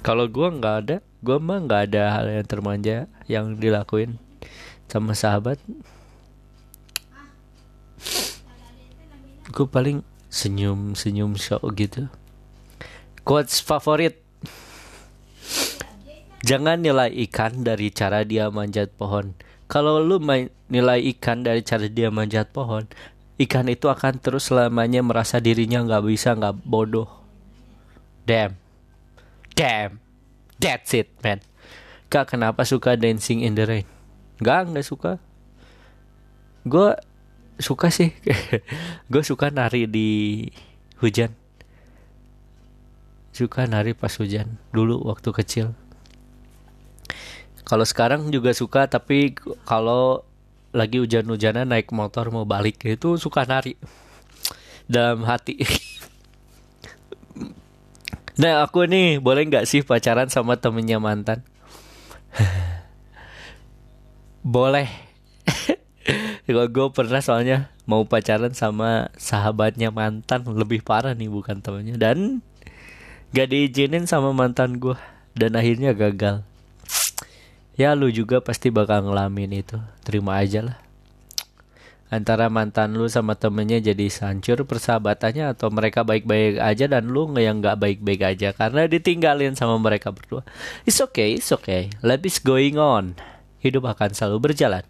Kalau 0.05 0.31
gue 0.31 0.47
nggak 0.47 0.77
ada 0.87 0.97
gue 1.25 1.39
mah 1.43 1.59
nggak 1.59 1.83
ada 1.91 2.03
hal 2.15 2.31
yang 2.31 2.47
termanja 2.47 3.11
yang 3.27 3.59
dilakuin 3.59 4.21
sama 4.87 5.17
sahabat. 5.17 5.59
Gue 9.51 9.67
paling 9.67 10.05
senyum 10.29 10.95
senyum 10.95 11.35
show 11.35 11.59
gitu. 11.75 12.07
Quotes 13.27 13.65
favorit. 13.65 14.23
Jangan 16.47 16.79
nilai 16.79 17.11
ikan 17.27 17.67
dari 17.67 17.91
cara 17.91 18.23
dia 18.23 18.47
manjat 18.53 18.95
pohon 18.95 19.35
kalau 19.67 19.99
lu 19.99 20.23
nilai 20.71 21.01
ikan 21.17 21.43
dari 21.43 21.63
cara 21.67 21.91
dia 21.91 22.11
manjat 22.11 22.51
pohon 22.55 22.87
ikan 23.37 23.69
itu 23.69 23.93
akan 23.93 24.17
terus 24.17 24.49
selamanya 24.49 25.05
merasa 25.05 25.37
dirinya 25.37 25.85
nggak 25.85 26.05
bisa 26.09 26.33
nggak 26.33 26.57
bodoh. 26.65 27.09
Damn. 28.25 28.57
Damn. 29.53 30.01
That's 30.57 30.97
it 30.97 31.13
man. 31.21 31.45
Kak 32.09 32.33
kenapa 32.33 32.65
suka 32.65 32.97
dancing 32.97 33.45
in 33.45 33.53
the 33.53 33.69
rain? 33.69 33.87
Nggak 34.41 34.73
nggak 34.73 34.87
suka. 34.87 35.13
Gue 36.65 36.97
suka 37.61 37.93
sih. 37.93 38.17
Gue 39.13 39.23
suka 39.23 39.53
nari 39.53 39.85
di 39.85 40.09
hujan. 41.05 41.37
Suka 43.37 43.69
nari 43.69 43.93
pas 43.93 44.17
hujan. 44.17 44.57
Dulu 44.73 45.05
waktu 45.05 45.29
kecil 45.29 45.77
kalau 47.67 47.83
sekarang 47.83 48.31
juga 48.31 48.55
suka 48.55 48.87
tapi 48.87 49.35
kalau 49.67 50.23
lagi 50.71 51.03
hujan-hujanan 51.03 51.67
naik 51.67 51.91
motor 51.91 52.31
mau 52.31 52.47
balik 52.47 52.79
itu 52.87 53.19
suka 53.19 53.43
nari 53.43 53.75
dalam 54.87 55.27
hati. 55.27 55.59
nah 58.41 58.63
aku 58.63 58.87
nih 58.87 59.19
boleh 59.19 59.51
nggak 59.51 59.67
sih 59.67 59.83
pacaran 59.83 60.31
sama 60.31 60.55
temennya 60.63 61.03
mantan? 61.03 61.43
boleh. 64.47 64.87
Kalau 66.47 66.71
gue 66.71 66.87
pernah 66.95 67.19
soalnya 67.19 67.75
mau 67.83 68.07
pacaran 68.07 68.55
sama 68.55 69.11
sahabatnya 69.19 69.91
mantan 69.91 70.47
lebih 70.47 70.87
parah 70.87 71.19
nih 71.19 71.27
bukan 71.27 71.59
temennya 71.59 71.99
dan 71.99 72.47
gak 73.35 73.51
diizinin 73.51 74.07
sama 74.07 74.31
mantan 74.31 74.79
gue 74.79 74.95
dan 75.35 75.59
akhirnya 75.59 75.99
gagal 75.99 76.47
ya 77.77 77.93
lu 77.93 78.09
juga 78.09 78.41
pasti 78.41 78.73
bakal 78.73 79.07
ngelamin 79.07 79.61
itu. 79.63 79.77
Terima 80.03 80.41
aja 80.41 80.65
lah. 80.65 80.79
Antara 82.07 82.47
mantan 82.47 82.95
lu 82.95 83.11
sama 83.11 83.35
temennya 83.35 83.83
jadi 83.83 84.07
hancur 84.23 84.63
persahabatannya 84.63 85.51
atau 85.53 85.75
mereka 85.75 86.07
baik-baik 86.07 86.63
aja 86.63 86.87
dan 86.87 87.11
lu 87.11 87.27
yang 87.35 87.59
nggak 87.59 87.83
baik-baik 87.83 88.23
aja 88.23 88.55
karena 88.55 88.87
ditinggalin 88.87 89.59
sama 89.59 89.75
mereka 89.77 90.15
berdua. 90.15 90.47
It's 90.87 91.03
okay 91.03 91.37
it's 91.37 91.51
okay. 91.51 91.91
Life 92.07 92.23
is 92.23 92.39
going 92.39 92.79
on. 92.79 93.19
Hidup 93.59 93.91
akan 93.91 94.15
selalu 94.15 94.51
berjalan. 94.51 94.87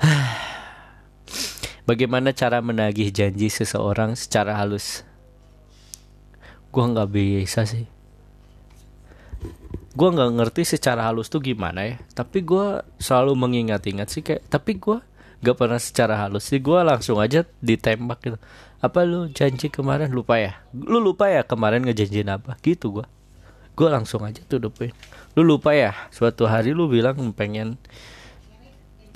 Bagaimana 1.88 2.32
cara 2.32 2.64
menagih 2.64 3.12
janji 3.12 3.52
seseorang 3.52 4.16
secara 4.16 4.56
halus? 4.56 5.04
Gua 6.72 6.88
nggak 6.88 7.12
bisa 7.12 7.68
sih 7.68 8.01
gue 9.92 10.08
nggak 10.08 10.30
ngerti 10.40 10.62
secara 10.64 11.04
halus 11.04 11.28
tuh 11.28 11.44
gimana 11.44 11.84
ya. 11.84 11.96
Tapi 12.16 12.40
gue 12.44 12.80
selalu 12.96 13.32
mengingat-ingat 13.36 14.08
sih 14.08 14.22
kayak 14.24 14.48
tapi 14.48 14.80
gue 14.80 14.98
gak 15.42 15.56
pernah 15.58 15.80
secara 15.80 16.14
halus 16.16 16.48
sih. 16.48 16.62
Gue 16.62 16.80
langsung 16.80 17.18
aja 17.20 17.44
ditembak 17.60 18.18
gitu. 18.24 18.38
Apa 18.82 19.04
lu 19.04 19.28
janji 19.30 19.68
kemarin? 19.68 20.10
Lupa 20.14 20.38
ya. 20.38 20.58
Lu 20.72 20.98
lupa 21.02 21.28
ya 21.28 21.42
kemarin 21.44 21.84
ngejanjiin 21.84 22.30
apa? 22.30 22.56
Gitu 22.64 22.88
gue 23.00 23.06
gue 23.72 23.88
langsung 23.88 24.20
aja 24.20 24.44
tuh 24.44 24.60
depan 24.60 24.92
lu 25.32 25.48
lupa 25.48 25.72
ya 25.72 25.96
suatu 26.12 26.44
hari 26.44 26.76
lu 26.76 26.92
bilang 26.92 27.16
pengen 27.32 27.80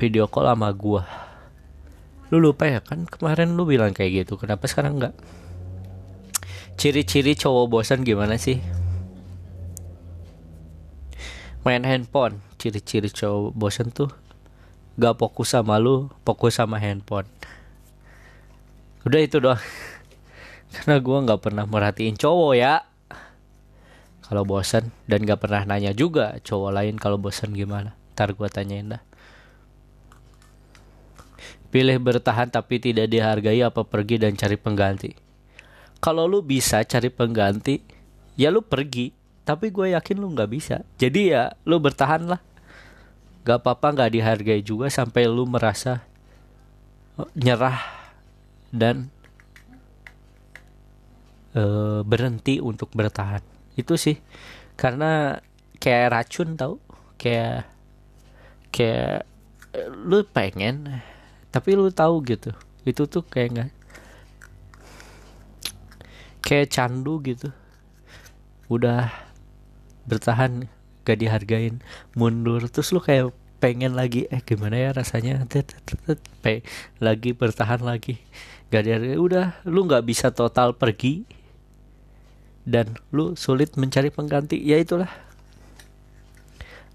video 0.01 0.24
call 0.33 0.49
sama 0.49 0.72
gue 0.72 1.05
lu 2.27 2.43
lupa 2.43 2.66
ya 2.66 2.83
kan? 2.83 3.07
Kemarin 3.07 3.55
lu 3.55 3.62
bilang 3.62 3.95
kayak 3.95 4.27
gitu. 4.27 4.35
Kenapa 4.35 4.66
sekarang 4.66 4.99
nggak? 4.99 5.14
Ciri-ciri 6.74 7.39
cowok 7.39 7.70
bosan 7.70 8.03
gimana 8.03 8.35
sih 8.35 8.59
main 11.67 11.83
handphone. 11.83 12.39
Ciri-ciri 12.62 13.11
cowok 13.11 13.51
bosen 13.59 13.91
tuh 13.91 14.14
gak 14.95 15.19
fokus 15.19 15.51
sama 15.51 15.83
lu 15.83 16.07
fokus 16.23 16.62
sama 16.62 16.79
handphone. 16.79 17.27
Udah 19.03 19.19
itu 19.19 19.43
doang. 19.43 19.59
Karena 20.73 21.03
gue 21.03 21.19
nggak 21.27 21.41
pernah 21.43 21.67
merhatiin 21.67 22.14
cowok 22.14 22.53
ya. 22.55 22.87
Kalau 24.23 24.47
bosen 24.47 24.95
dan 25.11 25.27
gak 25.27 25.43
pernah 25.43 25.67
nanya 25.67 25.91
juga 25.91 26.39
cowok 26.39 26.71
lain 26.71 26.95
kalau 27.03 27.19
bosen 27.19 27.51
gimana. 27.51 27.99
Ntar 28.14 28.39
gue 28.39 28.47
tanyain 28.47 28.87
dah. 28.95 29.03
Pilih 31.75 31.99
bertahan 31.99 32.47
tapi 32.47 32.79
tidak 32.79 33.11
dihargai 33.11 33.59
apa 33.67 33.83
pergi 33.83 34.23
dan 34.23 34.39
cari 34.39 34.55
pengganti. 34.55 35.11
Kalau 35.99 36.31
lu 36.31 36.43
bisa 36.47 36.87
cari 36.87 37.11
pengganti, 37.11 37.83
ya 38.39 38.55
lu 38.55 38.62
pergi. 38.62 39.16
Tapi 39.47 39.70
gue 39.70 39.94
yakin 39.94 40.18
lu 40.18 40.34
nggak 40.34 40.51
bisa. 40.51 40.82
Jadi 40.99 41.30
ya 41.30 41.55
lu 41.62 41.78
bertahan 41.78 42.26
lah. 42.26 42.42
Gak 43.47 43.62
apa-apa 43.62 43.94
nggak 43.94 44.12
dihargai 44.18 44.59
juga 44.59 44.90
sampai 44.90 45.30
lu 45.30 45.47
merasa 45.47 46.03
oh, 47.14 47.30
nyerah 47.38 47.78
dan 48.74 49.07
uh, 51.55 52.03
berhenti 52.03 52.59
untuk 52.59 52.90
bertahan. 52.90 53.40
Itu 53.78 53.94
sih 53.94 54.18
karena 54.74 55.38
kayak 55.78 56.11
racun 56.11 56.59
tau 56.59 56.82
kayak 57.16 57.70
kayak 58.74 59.24
lu 60.05 60.24
pengen 60.28 61.01
tapi 61.49 61.72
lu 61.72 61.88
tahu 61.88 62.20
gitu 62.24 62.53
itu 62.84 63.03
tuh 63.09 63.24
kayak 63.24 63.49
nggak 63.53 63.70
kayak 66.44 66.70
candu 66.70 67.18
gitu 67.24 67.49
udah 68.68 69.26
bertahan 70.07 70.70
gak 71.07 71.18
dihargain 71.22 71.82
mundur. 72.18 72.62
Terus 72.66 72.90
lu 72.94 73.02
kayak 73.02 73.30
pengen 73.62 73.94
lagi 73.94 74.26
eh 74.30 74.42
gimana 74.42 74.78
ya 74.78 74.90
rasanya? 74.94 75.46
Pe 76.42 76.66
lagi 76.98 77.30
bertahan 77.34 77.82
lagi. 77.82 78.22
Gak 78.70 78.86
dihargain 78.86 79.18
udah 79.18 79.61
lu 79.66 79.86
nggak 79.86 80.07
bisa 80.07 80.34
total 80.34 80.74
pergi. 80.74 81.26
Dan 82.66 82.98
lu 83.14 83.38
sulit 83.38 83.78
mencari 83.78 84.11
pengganti. 84.11 84.59
Ya 84.59 84.82
itulah. 84.82 85.11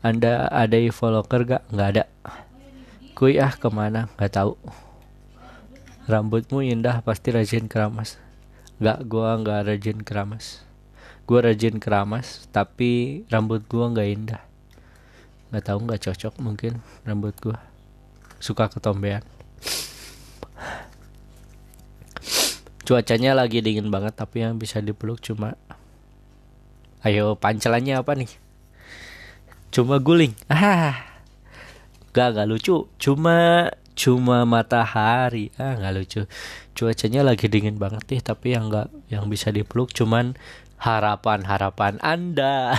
Anda 0.03 0.49
ada 0.51 0.75
follower 0.91 1.41
gak? 1.45 1.63
Nggak 1.71 1.89
ada. 1.95 2.03
Kui 3.15 3.37
ah 3.37 3.53
ke 3.53 3.69
mana? 3.71 4.11
Nggak 4.17 4.33
tahu. 4.33 4.57
Rambutmu 6.09 6.65
indah 6.65 6.99
pasti 7.05 7.29
rajin 7.31 7.69
keramas. 7.69 8.17
Gak 8.81 9.05
gua 9.05 9.37
nggak 9.37 9.69
rajin 9.69 10.01
keramas. 10.01 10.65
Gua 11.31 11.47
rajin 11.47 11.79
keramas 11.79 12.51
tapi 12.51 13.23
rambut 13.31 13.63
gua 13.71 13.87
nggak 13.87 14.09
indah. 14.11 14.43
Nggak 15.47 15.63
tahu 15.63 15.79
nggak 15.87 16.01
cocok 16.11 16.33
mungkin 16.43 16.83
rambut 17.07 17.31
gua. 17.39 17.55
Suka 18.43 18.67
ketombean. 18.67 19.23
Cuacanya 22.83 23.31
lagi 23.31 23.63
dingin 23.63 23.87
banget 23.87 24.19
tapi 24.19 24.43
yang 24.43 24.59
bisa 24.59 24.83
dipeluk 24.83 25.23
cuma 25.23 25.55
Ayo 27.01 27.33
pancelannya 27.33 27.97
apa 27.97 28.13
nih? 28.13 28.29
Cuma 29.73 29.97
guling. 29.97 30.37
Ah. 30.51 31.01
Gak 32.13 32.37
gak 32.37 32.45
lucu. 32.45 32.91
Cuma 33.01 33.71
cuma 33.97 34.45
matahari. 34.45 35.49
Ah 35.57 35.79
gak 35.81 35.93
lucu. 35.97 36.21
Cuacanya 36.77 37.25
lagi 37.25 37.49
dingin 37.49 37.81
banget 37.81 38.05
nih. 38.05 38.21
Tapi 38.21 38.53
yang 38.53 38.69
gak 38.69 38.93
yang 39.09 39.25
bisa 39.33 39.49
dipeluk 39.49 39.89
cuman 39.95 40.37
harapan 40.81 41.45
harapan 41.45 42.01
Anda. 42.01 42.73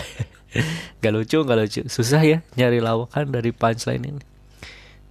gak 1.01 1.13
lucu 1.15 1.39
gak 1.47 1.59
lucu. 1.59 1.83
Susah 1.87 2.23
ya 2.27 2.43
nyari 2.59 2.83
lawakan 2.83 3.31
dari 3.31 3.55
punchline 3.55 4.03
ini. 4.03 4.25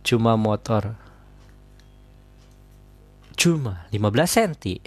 Cuma 0.03 0.35
motor. 0.35 0.99
Cuma 3.39 3.87
15 3.89 4.03
senti. 4.27 4.83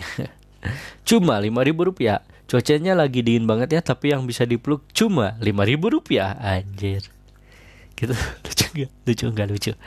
cuma 1.08 1.40
5000 1.40 1.88
rupiah. 1.88 2.20
Cuacanya 2.44 2.92
lagi 2.92 3.24
dingin 3.24 3.48
banget 3.48 3.72
ya, 3.72 3.80
tapi 3.80 4.12
yang 4.12 4.28
bisa 4.28 4.44
dipeluk 4.44 4.84
cuma 4.92 5.40
5000 5.40 5.80
rupiah. 5.88 6.36
Anjir 6.36 7.08
gitu 7.94 8.14
lucu 8.44 8.66
nggak 8.74 8.90
lucu 9.06 9.26
nggak 9.30 9.48
lucu 9.48 9.72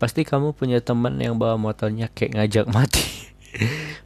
pasti 0.00 0.28
kamu 0.28 0.52
punya 0.52 0.84
teman 0.84 1.16
yang 1.16 1.40
bawa 1.40 1.56
motornya 1.56 2.12
kayak 2.12 2.36
ngajak 2.36 2.66
mati 2.68 3.15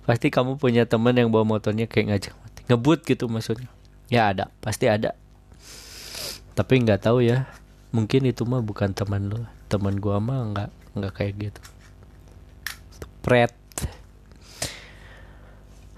pasti 0.06 0.28
kamu 0.32 0.56
punya 0.56 0.86
teman 0.86 1.14
yang 1.16 1.28
bawa 1.30 1.46
motornya 1.46 1.86
kayak 1.86 2.06
ngajak 2.14 2.34
mati. 2.38 2.60
Ngebut 2.70 3.04
gitu 3.06 3.26
maksudnya. 3.30 3.68
Ya 4.10 4.30
ada 4.30 4.50
pasti 4.62 4.90
ada. 4.90 5.14
Tapi 6.54 6.82
nggak 6.82 7.06
tahu 7.06 7.22
ya. 7.22 7.46
Mungkin 7.90 8.26
itu 8.30 8.46
mah 8.46 8.62
bukan 8.62 8.94
teman 8.94 9.26
lo 9.30 9.42
teman 9.70 10.02
gua 10.02 10.18
mah 10.18 10.50
nggak 10.50 10.70
nggak 10.98 11.12
kayak 11.14 11.34
gitu. 11.38 11.60
Pret. 13.22 13.54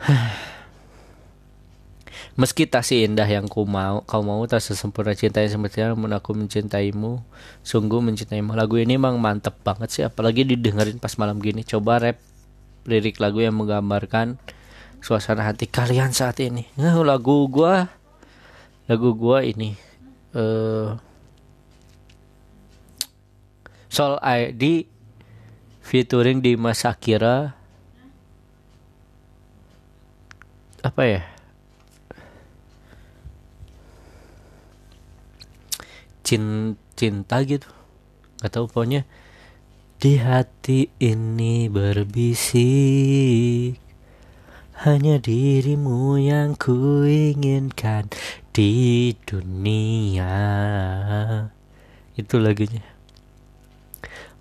Meski 2.32 2.64
tak 2.64 2.80
si 2.88 3.04
indah 3.04 3.28
yang 3.28 3.44
ku 3.44 3.68
mau, 3.68 4.00
kau 4.08 4.24
mau 4.24 4.40
tak 4.48 4.64
sesempurna 4.64 5.12
cinta 5.12 5.44
yang 5.44 5.52
semestinya 5.52 5.92
namun 5.92 6.16
aku 6.16 6.32
mencintaimu, 6.32 7.20
sungguh 7.60 8.00
mencintaimu. 8.00 8.56
Lagu 8.56 8.80
ini 8.80 8.96
emang 8.96 9.20
mantep 9.20 9.52
banget 9.60 9.88
sih, 9.92 10.00
apalagi 10.00 10.48
didengerin 10.48 10.96
pas 10.96 11.12
malam 11.20 11.36
gini. 11.44 11.60
Coba 11.60 12.00
rap 12.00 12.16
lirik 12.86 13.22
lagu 13.22 13.38
yang 13.42 13.54
menggambarkan 13.58 14.38
suasana 15.02 15.46
hati 15.46 15.66
kalian 15.66 16.14
saat 16.14 16.38
ini. 16.42 16.66
Nah, 16.78 16.98
lagu 17.02 17.46
gua, 17.50 17.90
lagu 18.86 19.14
gua 19.14 19.42
ini, 19.42 19.74
uh, 20.34 20.98
Soul 23.92 24.16
ID 24.24 24.88
featuring 25.84 26.40
di 26.40 26.56
Mas 26.56 26.88
Akira 26.88 27.52
apa 30.80 31.02
ya? 31.04 31.22
Cin 36.24 36.74
cinta 36.96 37.44
gitu. 37.44 37.68
Nggak 38.40 38.52
tahu 38.56 38.64
pokoknya 38.72 39.04
di 40.02 40.18
hati 40.18 40.90
ini 40.98 41.70
berbisik. 41.70 43.78
Hanya 44.82 45.22
dirimu 45.22 46.18
yang 46.18 46.58
ku 46.58 47.06
inginkan 47.06 48.10
di 48.50 49.14
dunia. 49.22 50.34
Itu 52.18 52.42
lagunya. 52.42 52.82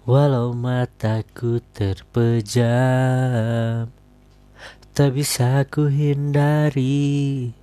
Walau 0.10 0.58
mataku 0.58 1.62
terpejam 1.78 3.86
tak 4.98 5.14
bisa 5.14 5.62
ku 5.70 5.94
hindari 5.94 7.54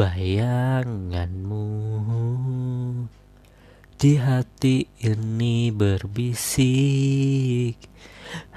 bayanganmu 0.00 1.68
di 3.94 4.18
hati 4.18 4.90
ini 5.06 5.70
berbisik 5.70 7.78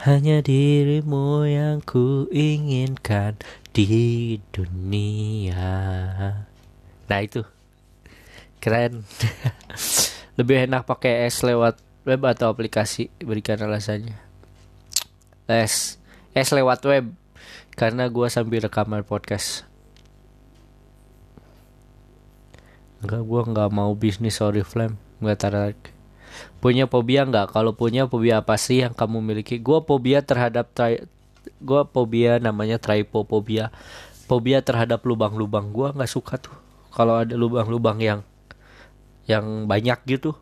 Hanya 0.01 0.41
dirimu 0.41 1.45
yang 1.45 1.85
ku 1.85 2.25
inginkan 2.33 3.38
di 3.69 4.41
dunia. 4.49 5.77
Nah 7.05 7.19
itu. 7.21 7.45
Keren. 8.57 9.05
Lebih 10.41 10.65
enak 10.65 10.89
pakai 10.89 11.29
es 11.29 11.45
lewat 11.45 11.77
web 12.09 12.25
atau 12.25 12.49
aplikasi 12.49 13.13
Berikan 13.21 13.61
alasannya? 13.61 14.17
Es. 15.45 16.01
Es 16.33 16.49
lewat 16.49 16.81
web. 16.89 17.13
Karena 17.77 18.09
gue 18.09 18.25
sambil 18.33 18.65
rekaman 18.65 19.05
podcast. 19.05 19.69
Enggak, 23.05 23.21
gue 23.21 23.41
nggak 23.53 23.69
mau 23.69 23.93
bisnis 23.93 24.41
Oriflame 24.41 25.07
nggak 25.22 25.38
tertarik. 25.38 25.82
Punya 26.61 26.86
fobia 26.86 27.26
nggak? 27.26 27.53
Kalau 27.53 27.74
punya 27.74 28.05
fobia 28.05 28.41
apa 28.41 28.57
sih 28.57 28.86
yang 28.86 28.93
kamu 28.93 29.22
miliki? 29.22 29.61
Gue 29.61 29.82
fobia 29.82 30.22
terhadap 30.22 30.70
tri 30.74 31.05
gue 31.63 31.82
fobia 31.95 32.43
namanya 32.43 32.76
trypophobia 32.76 33.72
fobia 34.28 34.59
terhadap 34.59 35.01
lubang-lubang. 35.07 35.72
Gue 35.72 35.95
nggak 35.95 36.11
suka 36.11 36.38
tuh. 36.38 36.53
Kalau 36.91 37.24
ada 37.24 37.34
lubang-lubang 37.34 37.97
yang 38.01 38.20
yang 39.28 39.68
banyak 39.68 39.99
gitu 40.07 40.36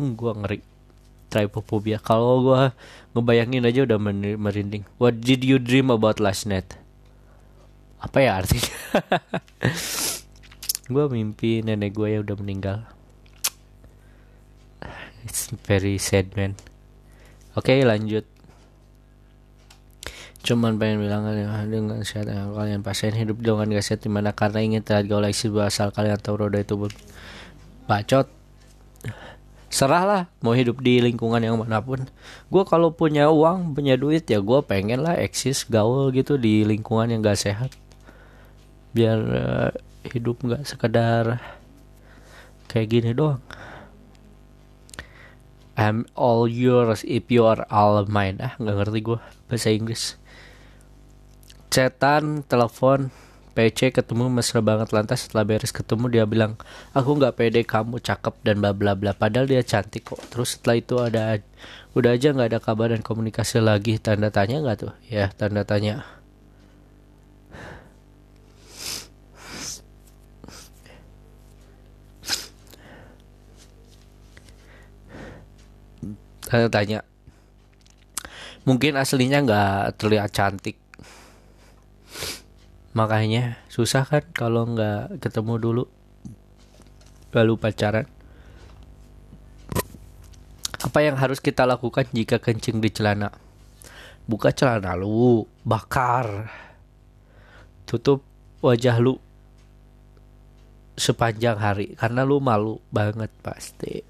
hmm, 0.00 0.16
gue 0.16 0.32
ngeri. 0.44 0.60
Trypophobia 1.30 2.02
kalau 2.02 2.42
gue 2.42 2.62
ngebayangin 3.14 3.62
aja 3.62 3.86
udah 3.86 3.98
merinding. 4.34 4.82
What 4.98 5.22
did 5.22 5.46
you 5.46 5.62
dream 5.62 5.94
about 5.94 6.18
last 6.18 6.50
night? 6.50 6.74
Apa 8.02 8.18
ya 8.18 8.40
artinya? 8.40 8.74
Gue 10.90 11.06
mimpi 11.06 11.62
nenek 11.62 11.94
gue 11.94 12.18
yang 12.18 12.26
udah 12.26 12.36
meninggal 12.40 12.78
it's 15.24 15.52
very 15.66 15.96
sad 16.00 16.32
man. 16.36 16.56
Oke 17.58 17.74
okay, 17.74 17.78
lanjut. 17.82 18.24
Cuman 20.40 20.80
pengen 20.80 21.04
bilang 21.04 21.28
dengan 21.68 22.00
sehat. 22.00 22.32
Kalian 22.32 22.80
pasien 22.80 23.12
hidup 23.12 23.44
dengan 23.44 23.68
gak 23.76 23.84
sehat 23.84 24.00
di 24.00 24.10
mana 24.10 24.32
karena 24.32 24.64
ingin 24.64 24.80
terlihat 24.80 25.06
gaul 25.10 25.24
sebuah 25.28 25.68
asal 25.68 25.92
kalian 25.92 26.16
tahu 26.16 26.46
roda 26.46 26.58
itu 26.62 26.76
bacot. 27.84 28.30
Serah 29.70 30.02
lah 30.02 30.22
mau 30.42 30.56
hidup 30.56 30.82
di 30.82 30.98
lingkungan 30.98 31.38
yang 31.44 31.60
mana 31.60 31.78
pun. 31.78 32.08
Gue 32.48 32.62
kalau 32.66 32.90
punya 32.90 33.28
uang 33.28 33.76
punya 33.76 33.94
duit 34.00 34.26
ya 34.26 34.40
gue 34.40 34.58
pengen 34.66 35.04
lah 35.04 35.14
eksis 35.14 35.68
gaul 35.68 36.10
gitu 36.10 36.40
di 36.40 36.64
lingkungan 36.64 37.12
yang 37.12 37.20
gak 37.20 37.38
sehat. 37.38 37.70
Biar 38.96 39.18
uh, 39.20 39.70
hidup 40.08 40.40
gak 40.42 40.64
sekedar 40.64 41.38
kayak 42.70 42.88
gini 42.88 43.10
doang 43.10 43.42
I'm 45.78 46.06
all 46.18 46.50
yours 46.50 47.06
if 47.06 47.30
you 47.30 47.46
are 47.46 47.62
all 47.70 48.02
mine. 48.06 48.42
Ah 48.42 48.54
nggak 48.58 48.76
ngerti 48.76 49.00
gue 49.06 49.18
bahasa 49.46 49.70
Inggris. 49.70 50.18
Cetan 51.70 52.42
telepon 52.46 53.14
PC 53.50 53.90
ketemu 53.90 54.30
mesra 54.30 54.62
banget 54.62 54.94
lantas 54.94 55.26
setelah 55.26 55.42
beres 55.42 55.74
ketemu 55.74 56.06
dia 56.06 56.24
bilang 56.24 56.54
aku 56.94 57.18
nggak 57.18 57.34
pede 57.34 57.60
kamu 57.66 57.98
cakep 57.98 58.34
dan 58.46 58.62
bla 58.62 58.70
bla 58.74 58.94
bla. 58.94 59.14
Padahal 59.14 59.46
dia 59.46 59.62
cantik 59.62 60.06
kok. 60.06 60.22
Terus 60.30 60.58
setelah 60.58 60.76
itu 60.78 60.96
ada 60.98 61.38
udah 61.94 62.10
aja 62.14 62.30
nggak 62.30 62.48
ada 62.54 62.60
kabar 62.62 62.94
dan 62.94 63.02
komunikasi 63.02 63.58
lagi. 63.62 63.98
Tanda 63.98 64.30
tanya 64.30 64.62
nggak 64.62 64.76
tuh? 64.78 64.94
Ya 65.06 65.30
tanda 65.34 65.66
tanya 65.66 66.19
tanda 76.50 76.66
tanya 76.66 77.06
mungkin 78.66 78.96
aslinya 78.98 79.40
nggak 79.44 79.96
terlihat 79.96 80.30
cantik. 80.34 80.76
Makanya 82.90 83.62
susah 83.70 84.02
kan 84.02 84.26
kalau 84.34 84.66
nggak 84.66 85.22
ketemu 85.22 85.54
dulu 85.62 85.84
lalu 87.30 87.54
pacaran. 87.54 88.06
Apa 90.80 91.04
yang 91.04 91.14
harus 91.20 91.38
kita 91.38 91.68
lakukan 91.68 92.08
jika 92.10 92.40
kencing 92.40 92.80
di 92.82 92.90
celana? 92.90 93.30
Buka 94.26 94.50
celana 94.50 94.96
lu 94.98 95.46
bakar 95.62 96.50
tutup 97.86 98.22
wajah 98.62 98.98
lu 98.98 99.18
sepanjang 100.94 101.56
hari 101.56 101.96
karena 101.96 102.22
lu 102.22 102.38
malu 102.38 102.78
banget 102.92 103.32
pasti 103.40 104.04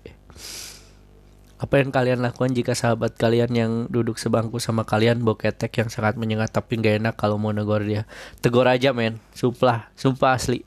apa 1.60 1.76
yang 1.76 1.92
kalian 1.92 2.24
lakukan 2.24 2.56
jika 2.56 2.72
sahabat 2.72 3.20
kalian 3.20 3.52
yang 3.52 3.72
duduk 3.92 4.16
sebangku 4.16 4.56
sama 4.56 4.88
kalian 4.88 5.20
bau 5.20 5.36
ketek 5.36 5.68
yang 5.76 5.92
sangat 5.92 6.16
menyengat 6.16 6.56
tapi 6.56 6.80
gak 6.80 7.04
enak 7.04 7.20
kalau 7.20 7.36
mau 7.36 7.52
negor 7.52 7.84
dia? 7.84 8.08
Tegur 8.40 8.64
aja 8.64 8.96
men, 8.96 9.20
sumpah, 9.36 9.92
sumpah 9.92 10.40
asli. 10.40 10.64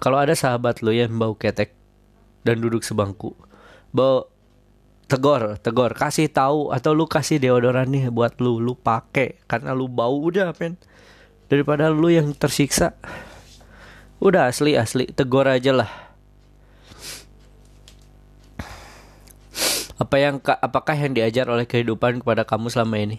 Kalau 0.00 0.16
ada 0.16 0.32
sahabat 0.32 0.80
lo 0.80 0.88
yang 0.88 1.12
bau 1.20 1.36
ketek 1.36 1.76
dan 2.48 2.64
duduk 2.64 2.80
sebangku, 2.80 3.36
bau 3.92 4.32
tegor, 5.04 5.60
tegor, 5.60 5.92
kasih 6.00 6.32
tahu 6.32 6.72
atau 6.72 6.96
lu 6.96 7.04
kasih 7.04 7.36
deodoran 7.36 7.92
nih 7.92 8.08
buat 8.08 8.40
lu, 8.40 8.56
lu 8.56 8.72
pakai 8.72 9.36
karena 9.44 9.76
lu 9.76 9.84
bau 9.84 10.16
udah 10.16 10.56
men. 10.56 10.80
Daripada 11.52 11.92
lu 11.92 12.08
yang 12.08 12.32
tersiksa. 12.32 12.96
Udah 14.16 14.48
asli 14.48 14.80
asli, 14.80 15.12
tegor 15.12 15.44
aja 15.44 15.76
lah 15.76 16.11
Apa 20.00 20.16
yang 20.16 20.40
apakah 20.40 20.96
yang 20.96 21.12
diajar 21.12 21.48
oleh 21.48 21.68
kehidupan 21.68 22.24
kepada 22.24 22.48
kamu 22.48 22.72
selama 22.72 22.96
ini? 23.00 23.18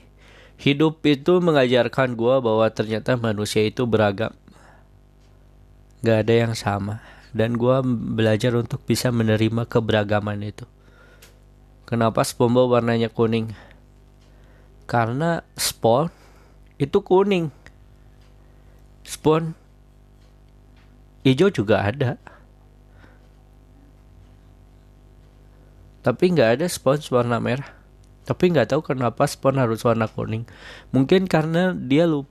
Hidup 0.58 1.02
itu 1.06 1.42
mengajarkan 1.42 2.14
gue 2.14 2.36
bahwa 2.40 2.66
ternyata 2.70 3.18
manusia 3.18 3.66
itu 3.66 3.84
beragam. 3.90 4.34
Gak 6.06 6.28
ada 6.28 6.34
yang 6.34 6.54
sama. 6.54 7.02
Dan 7.34 7.58
gue 7.58 7.82
belajar 8.14 8.54
untuk 8.54 8.86
bisa 8.86 9.10
menerima 9.10 9.66
keberagaman 9.66 10.46
itu. 10.46 10.70
Kenapa 11.90 12.22
SpongeBob 12.22 12.78
warnanya 12.78 13.10
kuning? 13.10 13.52
Karena 14.86 15.42
Spawn 15.58 16.14
itu 16.78 17.02
kuning. 17.02 17.50
Spawn 19.04 19.58
hijau 21.26 21.50
juga 21.50 21.84
ada. 21.84 22.22
Tapi 26.04 26.36
nggak 26.36 26.60
ada 26.60 26.66
spons 26.68 27.08
warna 27.08 27.40
merah. 27.40 27.72
Tapi 28.28 28.52
nggak 28.52 28.76
tahu 28.76 28.84
kenapa 28.84 29.24
spons 29.24 29.56
harus 29.56 29.80
warna 29.88 30.12
kuning. 30.12 30.44
Mungkin 30.92 31.32
karena 31.32 31.72
dia 31.72 32.04
lu 32.04 32.28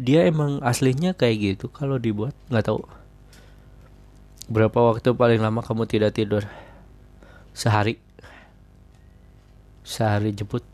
dia 0.00 0.24
emang 0.24 0.64
aslinya 0.64 1.12
kayak 1.12 1.36
gitu 1.60 1.68
kalau 1.68 2.00
dibuat 2.00 2.32
nggak 2.48 2.64
tahu. 2.64 2.80
Berapa 4.48 4.80
waktu 4.80 5.12
paling 5.12 5.38
lama 5.44 5.60
kamu 5.60 5.84
tidak 5.84 6.16
tidur? 6.16 6.42
Sehari. 7.52 8.00
Sehari 9.84 10.32
jemput 10.32 10.64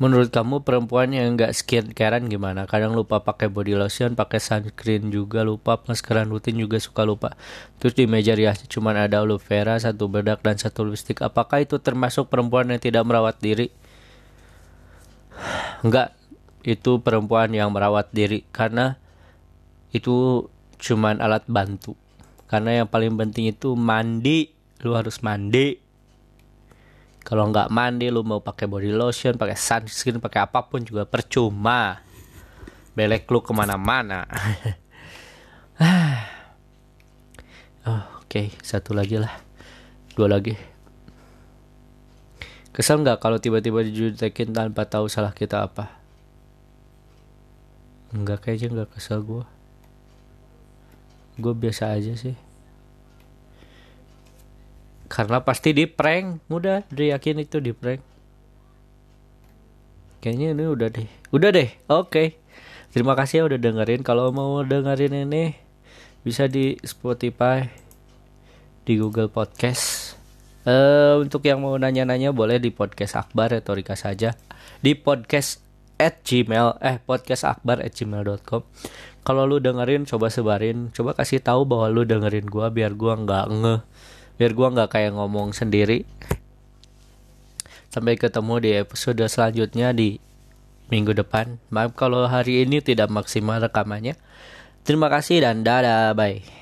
Menurut 0.00 0.32
kamu 0.32 0.64
perempuan 0.64 1.12
yang 1.12 1.36
nggak 1.36 1.52
skincarean 1.52 2.24
gimana? 2.32 2.64
Kadang 2.64 2.96
lupa 2.96 3.20
pakai 3.20 3.52
body 3.52 3.76
lotion, 3.76 4.16
pakai 4.16 4.40
sunscreen 4.40 5.12
juga 5.12 5.44
lupa, 5.44 5.76
maskeran 5.84 6.32
rutin 6.32 6.56
juga 6.56 6.80
suka 6.80 7.04
lupa. 7.04 7.36
Terus 7.76 7.92
di 7.92 8.08
meja 8.08 8.32
riasnya 8.32 8.64
cuma 8.64 8.96
ada 8.96 9.20
aloe 9.20 9.36
vera, 9.36 9.76
satu 9.76 10.08
bedak 10.08 10.40
dan 10.40 10.56
satu 10.56 10.88
lipstick. 10.88 11.20
Apakah 11.20 11.60
itu 11.60 11.76
termasuk 11.76 12.32
perempuan 12.32 12.72
yang 12.72 12.80
tidak 12.80 13.04
merawat 13.04 13.36
diri? 13.44 13.68
Enggak, 15.84 16.16
itu 16.64 17.04
perempuan 17.04 17.52
yang 17.52 17.68
merawat 17.68 18.08
diri 18.08 18.48
karena 18.56 18.96
itu 19.92 20.48
cuman 20.80 21.20
alat 21.20 21.44
bantu. 21.44 21.92
Karena 22.48 22.82
yang 22.82 22.88
paling 22.88 23.20
penting 23.20 23.52
itu 23.52 23.76
mandi, 23.76 24.48
lu 24.80 24.96
harus 24.96 25.20
mandi 25.20 25.89
kalau 27.20 27.48
nggak 27.52 27.68
mandi 27.68 28.08
lu 28.08 28.24
mau 28.24 28.40
pakai 28.40 28.66
body 28.66 28.90
lotion 28.90 29.36
pakai 29.36 29.56
sunscreen 29.56 30.18
pakai 30.18 30.44
apa 30.48 30.66
pun 30.66 30.84
juga 30.84 31.04
percuma. 31.04 32.00
Belek 32.96 33.30
lu 33.30 33.40
ke 33.40 33.52
mana-mana. 33.54 34.26
Oh, 37.86 38.02
oke 38.20 38.26
okay. 38.26 38.52
satu 38.60 38.92
lagi 38.92 39.16
lah. 39.20 39.32
Dua 40.12 40.26
lagi. 40.26 40.58
Kesel 42.74 43.02
nggak 43.02 43.22
kalau 43.22 43.38
tiba-tiba 43.38 43.82
dijutekin 43.84 44.52
tanpa 44.52 44.86
tahu 44.86 45.06
salah 45.06 45.32
kita 45.32 45.64
apa? 45.64 46.00
Enggak 48.10 48.42
kayaknya 48.42 48.82
nggak 48.82 48.98
kesel 48.98 49.22
gue 49.22 49.44
gue 51.40 51.54
biasa 51.56 51.96
aja 51.96 52.12
sih 52.14 52.36
karena 55.10 55.42
pasti 55.42 55.74
di 55.74 55.90
prank. 55.90 56.46
Udah 56.46 56.86
udah 56.86 57.06
yakin 57.18 57.42
itu 57.42 57.58
di 57.58 57.74
prank. 57.74 58.00
Kayaknya 60.22 60.54
ini 60.54 60.64
udah 60.70 60.88
deh. 60.88 61.08
Udah 61.34 61.50
deh. 61.50 61.68
Oke. 61.90 62.06
Okay. 62.06 62.28
terima 62.94 63.18
kasih 63.18 63.42
ya 63.42 63.44
udah 63.50 63.58
dengerin. 63.58 64.06
Kalau 64.06 64.30
mau 64.30 64.62
dengerin 64.62 65.26
ini 65.26 65.58
bisa 66.22 66.46
di 66.46 66.78
Spotify 66.86 67.66
di 68.86 68.94
Google 69.02 69.28
Podcast. 69.28 70.14
Uh, 70.60 71.18
untuk 71.24 71.42
yang 71.48 71.64
mau 71.64 71.74
nanya-nanya 71.74 72.36
boleh 72.36 72.60
di 72.60 72.68
podcast 72.68 73.16
Akbar 73.16 73.50
atau 73.56 73.74
Rika 73.74 73.96
saja. 73.98 74.36
Di 74.78 74.94
podcast 74.94 75.64
at 76.00 76.24
gmail 76.24 76.80
eh 76.80 76.96
podcast 76.96 77.44
akbar 77.44 77.84
at 77.84 77.92
gmail.com 77.92 78.64
kalau 79.20 79.44
lu 79.44 79.60
dengerin 79.60 80.08
coba 80.08 80.32
sebarin. 80.32 80.88
Coba 80.96 81.12
kasih 81.12 81.44
tahu 81.44 81.68
bahwa 81.68 81.92
lu 81.92 82.08
dengerin 82.08 82.48
gua 82.48 82.72
biar 82.72 82.96
gua 82.96 83.20
nggak 83.20 83.46
nge 83.52 83.76
biar 84.40 84.56
gua 84.56 84.72
nggak 84.72 84.96
kayak 84.96 85.12
ngomong 85.12 85.52
sendiri. 85.52 86.08
Sampai 87.92 88.16
ketemu 88.16 88.54
di 88.64 88.70
episode 88.80 89.20
selanjutnya 89.28 89.92
di 89.92 90.16
minggu 90.88 91.12
depan. 91.12 91.60
Maaf 91.68 91.92
kalau 91.92 92.24
hari 92.24 92.64
ini 92.64 92.80
tidak 92.80 93.12
maksimal 93.12 93.60
rekamannya. 93.60 94.16
Terima 94.80 95.12
kasih 95.12 95.44
dan 95.44 95.60
dadah 95.60 96.16
bye 96.16 96.59